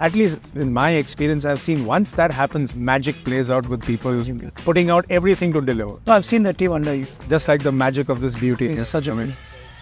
at 0.00 0.14
least 0.14 0.38
in 0.54 0.72
my 0.72 0.90
experience, 0.92 1.44
I've 1.44 1.60
seen 1.60 1.84
once 1.84 2.12
that 2.12 2.30
happens, 2.30 2.76
magic 2.76 3.16
plays 3.24 3.50
out 3.50 3.66
with 3.68 3.84
people 3.84 4.22
putting 4.64 4.90
out 4.90 5.06
everything 5.10 5.52
to 5.54 5.60
deliver. 5.60 5.98
No, 6.06 6.12
I've 6.12 6.24
seen 6.24 6.44
the 6.44 6.52
team 6.52 6.72
under 6.72 6.94
you. 6.94 7.06
Just 7.28 7.48
like 7.48 7.62
the 7.62 7.72
magic 7.72 8.08
of 8.08 8.20
this 8.20 8.34
beauty. 8.34 8.68
It's 8.68 8.90
such 8.90 9.08
a 9.08 9.12
I 9.12 9.14
mean, 9.14 9.32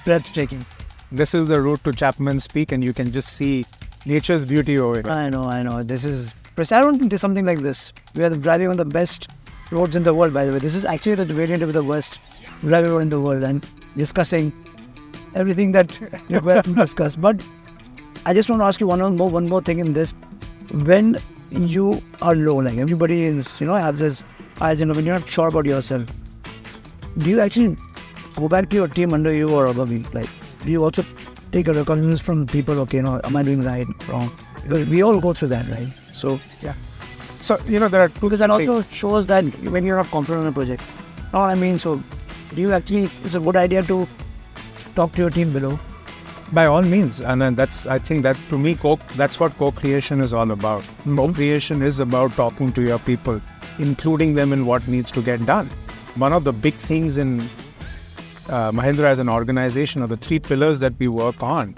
breathtaking. 0.05 0.65
This 1.13 1.35
is 1.35 1.49
the 1.49 1.61
route 1.61 1.85
to 1.85 1.93
Chapman's 1.93 2.47
Peak, 2.47 2.73
and 2.73 2.83
you 2.83 2.93
can 2.93 3.13
just 3.13 3.33
see 3.33 3.65
nature's 4.05 4.45
beauty 4.45 4.79
over 4.79 5.01
it. 5.01 5.09
I 5.09 5.29
know, 5.29 5.45
I 5.45 5.63
know. 5.63 5.83
This 5.83 6.05
is. 6.05 6.35
I 6.59 6.81
don't 6.81 6.99
think 6.99 7.11
there's 7.11 7.21
something 7.21 7.45
like 7.45 7.59
this. 7.59 7.93
We 8.15 8.25
are 8.25 8.31
driving 8.31 8.69
on 8.69 8.77
the 8.79 8.85
best 8.85 9.29
roads 9.71 9.95
in 9.95 10.05
the 10.05 10.15
world, 10.15 10.33
by 10.33 10.47
the 10.47 10.53
way. 10.53 10.59
This 10.59 10.75
is 10.75 10.85
actually 10.85 11.17
the 11.17 11.27
variant 11.27 11.63
of 11.63 11.73
the 11.73 11.83
worst 11.83 12.19
driving 12.63 12.91
road 12.91 13.01
in 13.01 13.11
the 13.11 13.21
world 13.21 13.43
and 13.43 13.69
discussing 13.97 14.53
everything 15.35 15.73
that 15.73 15.99
we 16.29 16.53
have 16.53 16.65
to 16.65 16.75
discuss. 16.75 17.15
But 17.15 17.45
I 18.25 18.33
just 18.33 18.49
want 18.49 18.61
to 18.61 18.65
ask 18.65 18.81
you 18.81 18.87
one 18.87 19.17
more, 19.17 19.29
one 19.29 19.49
more 19.49 19.61
thing 19.61 19.79
in 19.79 19.93
this. 19.93 20.13
When 20.73 21.19
you 21.51 22.03
are 22.23 22.35
low, 22.35 22.57
like 22.57 22.79
everybody 22.79 23.25
is, 23.25 23.61
you 23.61 23.67
know, 23.67 23.75
has 23.75 24.01
this, 24.01 24.23
as 24.61 24.81
you 24.81 24.87
know, 24.87 24.95
when 24.95 25.05
you're 25.05 25.19
not 25.19 25.29
sure 25.29 25.49
about 25.49 25.67
yourself, 25.67 26.05
do 27.19 27.31
you 27.31 27.41
actually 27.41 27.77
go 28.35 28.49
back 28.49 28.71
to 28.71 28.77
your 28.77 28.89
team 28.89 29.13
under 29.13 29.33
you 29.33 29.51
or 29.51 29.67
above 29.67 29.93
you? 29.93 30.03
Like, 30.13 30.29
you 30.73 30.85
also 30.85 31.05
take 31.53 31.69
a 31.69 31.73
recognition 31.73 32.17
from 32.17 32.47
people? 32.47 32.79
Okay, 32.81 33.01
no, 33.01 33.21
am 33.25 33.37
I 33.37 33.43
doing 33.43 33.63
right, 33.63 33.87
wrong? 34.09 34.31
Because 34.63 34.87
we 34.89 35.03
all 35.03 35.21
go 35.21 35.33
through 35.33 35.49
that, 35.49 35.69
right? 35.69 35.93
So 36.13 36.41
Yeah. 36.63 36.75
So, 37.41 37.59
you 37.67 37.79
know, 37.79 37.89
there 37.89 38.01
are 38.03 38.09
two 38.09 38.23
because 38.23 38.41
that 38.41 38.51
also 38.51 38.83
shows 38.91 39.27
that 39.27 39.45
when 39.71 39.85
you're 39.87 39.97
not 39.97 40.07
confident 40.07 40.43
on 40.45 40.49
a 40.49 40.53
project. 40.53 40.83
No, 41.33 41.41
I 41.41 41.55
mean, 41.55 41.79
so 41.79 42.03
do 42.55 42.61
you 42.61 42.73
actually? 42.73 43.05
It's 43.25 43.35
a 43.35 43.41
good 43.41 43.57
idea 43.57 43.83
to 43.83 44.09
talk 44.95 45.13
to 45.13 45.19
your 45.19 45.31
team 45.31 45.53
below. 45.53 45.79
By 46.53 46.67
all 46.67 46.83
means, 46.83 47.21
and 47.21 47.43
then 47.43 47.55
that's 47.55 47.87
I 47.87 47.99
think 47.99 48.23
that 48.23 48.37
to 48.49 48.59
me, 48.59 48.75
co- 48.75 48.99
that's 49.17 49.39
what 49.39 49.57
co-creation 49.59 50.21
is 50.21 50.33
all 50.33 50.51
about. 50.51 50.83
Mm-hmm. 50.83 51.17
Co-creation 51.17 51.83
is 51.83 52.01
about 52.01 52.33
talking 52.33 52.73
to 52.73 52.83
your 52.83 52.99
people, 53.01 53.41
including 53.79 54.35
them 54.35 54.53
in 54.53 54.65
what 54.67 54.87
needs 54.89 55.11
to 55.13 55.23
get 55.23 55.45
done. 55.45 55.67
One 56.17 56.33
of 56.33 56.45
the 56.45 56.53
big 56.53 56.75
things 56.75 57.19
in 57.19 57.41
uh, 58.49 58.73
Mahindra 58.73 59.05
as 59.05 59.19
an 59.19 59.29
organization, 59.29 60.03
or 60.03 60.07
the 60.07 60.17
three 60.17 60.39
pillars 60.39 60.81
that 60.81 60.95
we 60.99 61.09
work 61.09 61.43
on, 61.43 61.75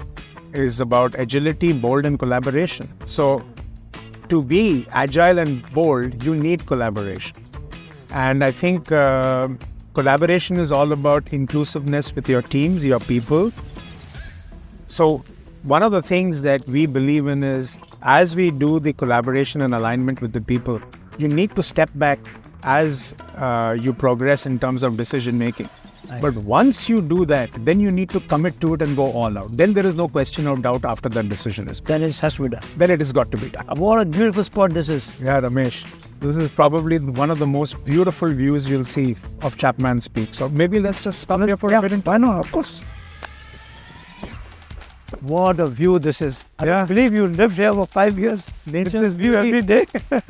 is 0.52 0.80
about 0.80 1.14
agility, 1.18 1.72
bold, 1.72 2.04
and 2.04 2.18
collaboration. 2.18 2.88
So, 3.06 3.44
to 4.28 4.42
be 4.42 4.86
agile 4.90 5.38
and 5.38 5.70
bold, 5.72 6.22
you 6.22 6.34
need 6.34 6.66
collaboration. 6.66 7.36
And 8.12 8.44
I 8.44 8.50
think 8.50 8.92
uh, 8.92 9.48
collaboration 9.94 10.58
is 10.58 10.72
all 10.72 10.92
about 10.92 11.32
inclusiveness 11.32 12.14
with 12.14 12.28
your 12.28 12.42
teams, 12.42 12.84
your 12.84 13.00
people, 13.00 13.52
so, 14.88 15.22
one 15.64 15.82
of 15.82 15.92
the 15.92 16.00
things 16.00 16.40
that 16.42 16.66
we 16.66 16.86
believe 16.86 17.26
in 17.26 17.44
is 17.44 17.78
as 18.02 18.34
we 18.34 18.50
do 18.50 18.80
the 18.80 18.94
collaboration 18.94 19.60
and 19.60 19.74
alignment 19.74 20.22
with 20.22 20.32
the 20.32 20.40
people, 20.40 20.80
you 21.18 21.28
need 21.28 21.54
to 21.56 21.62
step 21.62 21.90
back 21.94 22.18
as 22.62 23.14
uh, 23.36 23.76
you 23.78 23.92
progress 23.92 24.46
in 24.46 24.58
terms 24.58 24.82
of 24.82 24.96
decision 24.96 25.38
making. 25.38 25.68
But 26.20 26.34
once 26.36 26.88
you 26.88 27.00
do 27.02 27.24
that, 27.26 27.50
then 27.64 27.80
you 27.80 27.90
need 27.92 28.08
to 28.10 28.20
commit 28.20 28.60
to 28.62 28.74
it 28.74 28.82
and 28.82 28.96
go 28.96 29.12
all 29.12 29.36
out. 29.36 29.56
Then 29.56 29.72
there 29.74 29.86
is 29.86 29.94
no 29.94 30.08
question 30.08 30.46
of 30.46 30.62
doubt 30.62 30.84
after 30.84 31.08
that 31.10 31.28
decision 31.28 31.68
is. 31.68 31.80
Then 31.80 32.02
it 32.02 32.16
has 32.18 32.34
to 32.34 32.42
be 32.42 32.48
done. 32.48 32.62
Then 32.76 32.90
it 32.90 33.00
has 33.00 33.12
got 33.12 33.30
to 33.32 33.36
be 33.36 33.50
done. 33.50 33.66
What 33.76 34.00
a 34.00 34.04
beautiful 34.06 34.42
spot 34.44 34.70
this 34.70 34.88
is. 34.88 35.12
Yeah, 35.20 35.40
Ramesh. 35.40 35.84
This 36.20 36.36
is 36.36 36.48
probably 36.48 36.98
one 36.98 37.30
of 37.30 37.38
the 37.38 37.46
most 37.46 37.84
beautiful 37.84 38.28
views 38.28 38.68
you'll 38.68 38.84
see 38.84 39.16
of 39.42 39.56
Chapman's 39.56 40.08
Peak. 40.08 40.34
So 40.34 40.48
maybe 40.48 40.80
let's 40.80 41.02
just 41.04 41.20
stop 41.20 41.40
here 41.42 41.56
for 41.56 41.70
yeah, 41.70 41.78
a 41.78 41.82
bit. 41.82 41.92
and- 41.92 42.04
why 42.04 42.18
not? 42.18 42.40
Of 42.40 42.50
course. 42.52 42.80
What 45.22 45.60
a 45.60 45.68
view 45.68 45.98
this 45.98 46.20
is. 46.20 46.44
I 46.58 46.66
Yeah. 46.66 46.84
believe 46.86 47.12
you 47.14 47.26
lived 47.26 47.56
here 47.56 47.72
for 47.72 47.86
five 47.86 48.18
years. 48.18 48.50
Nature 48.66 49.00
this 49.00 49.14
view 49.14 49.34
every 49.34 49.62
day. 49.62 49.86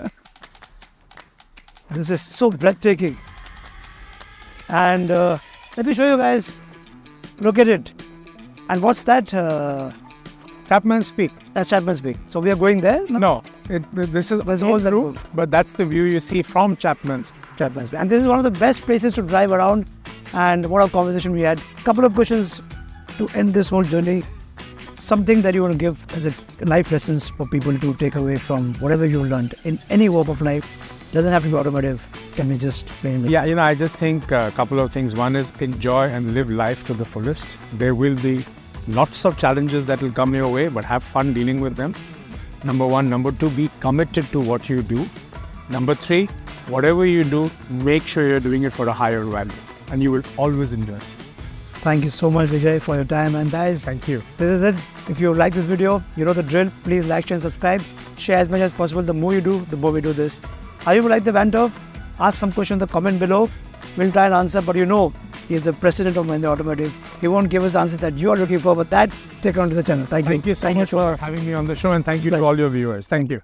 this 1.91 2.11
is 2.11 2.21
so 2.21 2.51
breathtaking. 2.51 3.17
And 4.69 5.11
uh, 5.11 5.39
let 5.79 5.87
me 5.87 5.95
show 5.95 6.11
you 6.11 6.17
guys. 6.17 6.51
Look 7.38 7.57
at 7.57 7.69
it. 7.69 7.93
And 8.69 8.83
what's 8.83 9.05
that? 9.05 9.33
Uh, 9.33 9.93
Chapman's 10.69 11.12
Peak. 11.12 11.31
that's 11.55 11.71
Chapman's 11.71 12.01
Peak. 12.01 12.17
So 12.27 12.41
we 12.41 12.51
are 12.51 12.57
going 12.57 12.81
there? 12.81 13.07
No, 13.09 13.45
it, 13.71 13.85
this 13.93 14.33
is 14.33 14.41
There's 14.41 14.64
all 14.64 14.81
true, 14.81 15.14
but 15.35 15.53
that's 15.53 15.75
the 15.75 15.85
view 15.85 16.03
you 16.03 16.19
see 16.19 16.43
from 16.43 16.77
Chapman's. 16.77 17.33
Chapman's 17.57 17.91
Peak. 17.91 18.01
And 18.01 18.11
this 18.11 18.23
is 18.23 18.27
one 18.27 18.38
of 18.38 18.45
the 18.45 18.59
best 18.59 18.83
places 18.83 19.14
to 19.14 19.23
drive 19.23 19.53
around. 19.53 19.87
And 20.33 20.67
what 20.67 20.85
a 20.85 20.91
conversation 20.91 21.31
we 21.31 21.43
had. 21.43 21.62
Couple 21.85 22.05
of 22.05 22.12
questions 22.12 22.61
to 23.17 23.29
end 23.37 23.55
this 23.55 23.69
whole 23.69 23.85
journey. 23.85 24.25
Something 24.97 25.43
that 25.43 25.55
you 25.55 25.62
want 25.62 25.75
to 25.75 25.79
give 25.79 26.05
as 26.17 26.27
a 26.27 26.35
life 26.64 26.91
lessons 26.91 27.29
for 27.29 27.47
people 27.47 27.79
to 27.79 27.95
take 27.95 28.17
away 28.17 28.37
from 28.37 28.75
whatever 28.81 29.07
you've 29.07 29.31
learned 29.31 29.55
in 29.62 29.79
any 29.91 30.09
walk 30.09 30.27
of 30.27 30.43
life. 30.43 30.98
Doesn't 31.12 31.33
have 31.33 31.42
to 31.44 31.49
be 31.49 31.55
automotive. 31.55 32.07
Can 32.37 32.49
be 32.49 32.59
just 32.59 32.87
plain. 32.87 33.25
Yeah, 33.27 33.44
you 33.44 33.55
know, 33.55 33.62
I 33.62 33.75
just 33.75 33.94
think 33.94 34.31
a 34.31 34.53
couple 34.55 34.79
of 34.79 34.92
things. 34.92 35.14
One 35.14 35.37
is 35.37 35.51
enjoy 35.61 36.09
and 36.09 36.35
live 36.35 36.51
life 36.51 36.87
to 36.87 36.94
the 36.94 37.05
fullest. 37.05 37.57
There 37.73 37.94
will 37.94 38.16
be 38.16 38.44
lots 38.88 39.25
of 39.25 39.38
challenges 39.38 39.87
that 39.87 40.03
will 40.03 40.12
come 40.12 40.35
your 40.35 40.53
way, 40.53 40.68
but 40.68 40.85
have 40.85 41.03
fun 41.03 41.33
dealing 41.33 41.61
with 41.61 41.77
them. 41.77 41.94
Number 42.62 42.87
one. 42.87 43.09
Number 43.09 43.33
two, 43.33 43.51
be 43.51 43.71
committed 43.81 44.27
to 44.33 44.40
what 44.40 44.68
you 44.68 44.83
do. 44.83 45.07
Number 45.71 45.94
three, 45.94 46.27
whatever 46.68 47.07
you 47.07 47.25
do, 47.25 47.51
make 47.71 48.03
sure 48.07 48.29
you're 48.29 48.40
doing 48.40 48.64
it 48.64 48.73
for 48.73 48.87
a 48.88 48.92
higher 48.92 49.25
value, 49.25 49.53
and 49.90 50.03
you 50.03 50.12
will 50.12 50.23
always 50.37 50.73
enjoy 50.73 50.94
it. 50.94 51.03
Thank 51.81 52.05
you 52.05 52.11
so 52.11 52.31
much, 52.31 52.49
Veejay, 52.51 52.83
for 52.83 52.97
your 52.97 53.05
time. 53.05 53.35
And 53.35 53.51
guys, 53.51 53.85
Thank 53.85 54.09
you. 54.09 54.23
this 54.37 54.51
is 54.51 54.62
it. 54.62 54.75
If 55.09 55.21
you 55.21 55.33
like 55.33 55.55
this 55.55 55.64
video, 55.64 56.03
you 56.16 56.25
know 56.25 56.33
the 56.33 56.42
drill. 56.42 56.71
Please 56.83 57.07
like, 57.07 57.29
share, 57.29 57.37
and 57.37 57.42
subscribe. 57.42 57.83
Share 58.18 58.38
as 58.38 58.49
much 58.49 58.61
as 58.61 58.73
possible. 58.73 59.01
The 59.01 59.14
more 59.14 59.33
you 59.33 59.40
do, 59.40 59.61
the 59.66 59.77
more 59.77 59.92
we 59.92 60.01
do 60.01 60.12
this. 60.12 60.40
How 60.88 60.92
you 60.92 61.03
would 61.03 61.11
like 61.11 61.24
the 61.24 61.33
Vanto? 61.33 61.70
Ask 62.18 62.38
some 62.38 62.51
question 62.51 62.77
in 62.77 62.79
the 62.79 62.87
comment 62.87 63.18
below. 63.20 63.51
We'll 63.98 64.11
try 64.11 64.24
and 64.24 64.33
answer. 64.33 64.62
But 64.62 64.74
you 64.74 64.87
know, 64.87 65.12
he 65.46 65.55
is 65.55 65.64
the 65.64 65.74
president 65.74 66.16
of 66.16 66.24
Mahindra 66.24 66.46
Automotive. 66.46 66.94
He 67.20 67.29
won't 67.29 67.51
give 67.51 67.62
us 67.62 67.74
the 67.74 67.81
answers 67.81 67.98
that 67.98 68.14
you 68.14 68.31
are 68.31 68.38
looking 68.38 68.59
for. 68.59 68.74
But 68.74 68.88
that, 68.88 69.12
stick 69.12 69.59
on 69.59 69.68
to 69.68 69.74
the 69.74 69.83
channel. 69.83 70.07
Thank 70.07 70.24
you. 70.24 70.31
Thank 70.31 70.46
you 70.46 70.55
so 70.55 70.66
Thank 70.68 70.79
much 70.79 70.88
for 70.88 71.16
having 71.16 71.44
me 71.44 71.53
on 71.53 71.66
the 71.66 71.77
show, 71.77 71.92
and 71.92 72.03
thank 72.03 72.24
you 72.24 72.31
to 72.31 72.42
all 72.42 72.59
your 72.59 72.70
viewers. 72.70 73.07
Thank 73.07 73.31
you. 73.31 73.42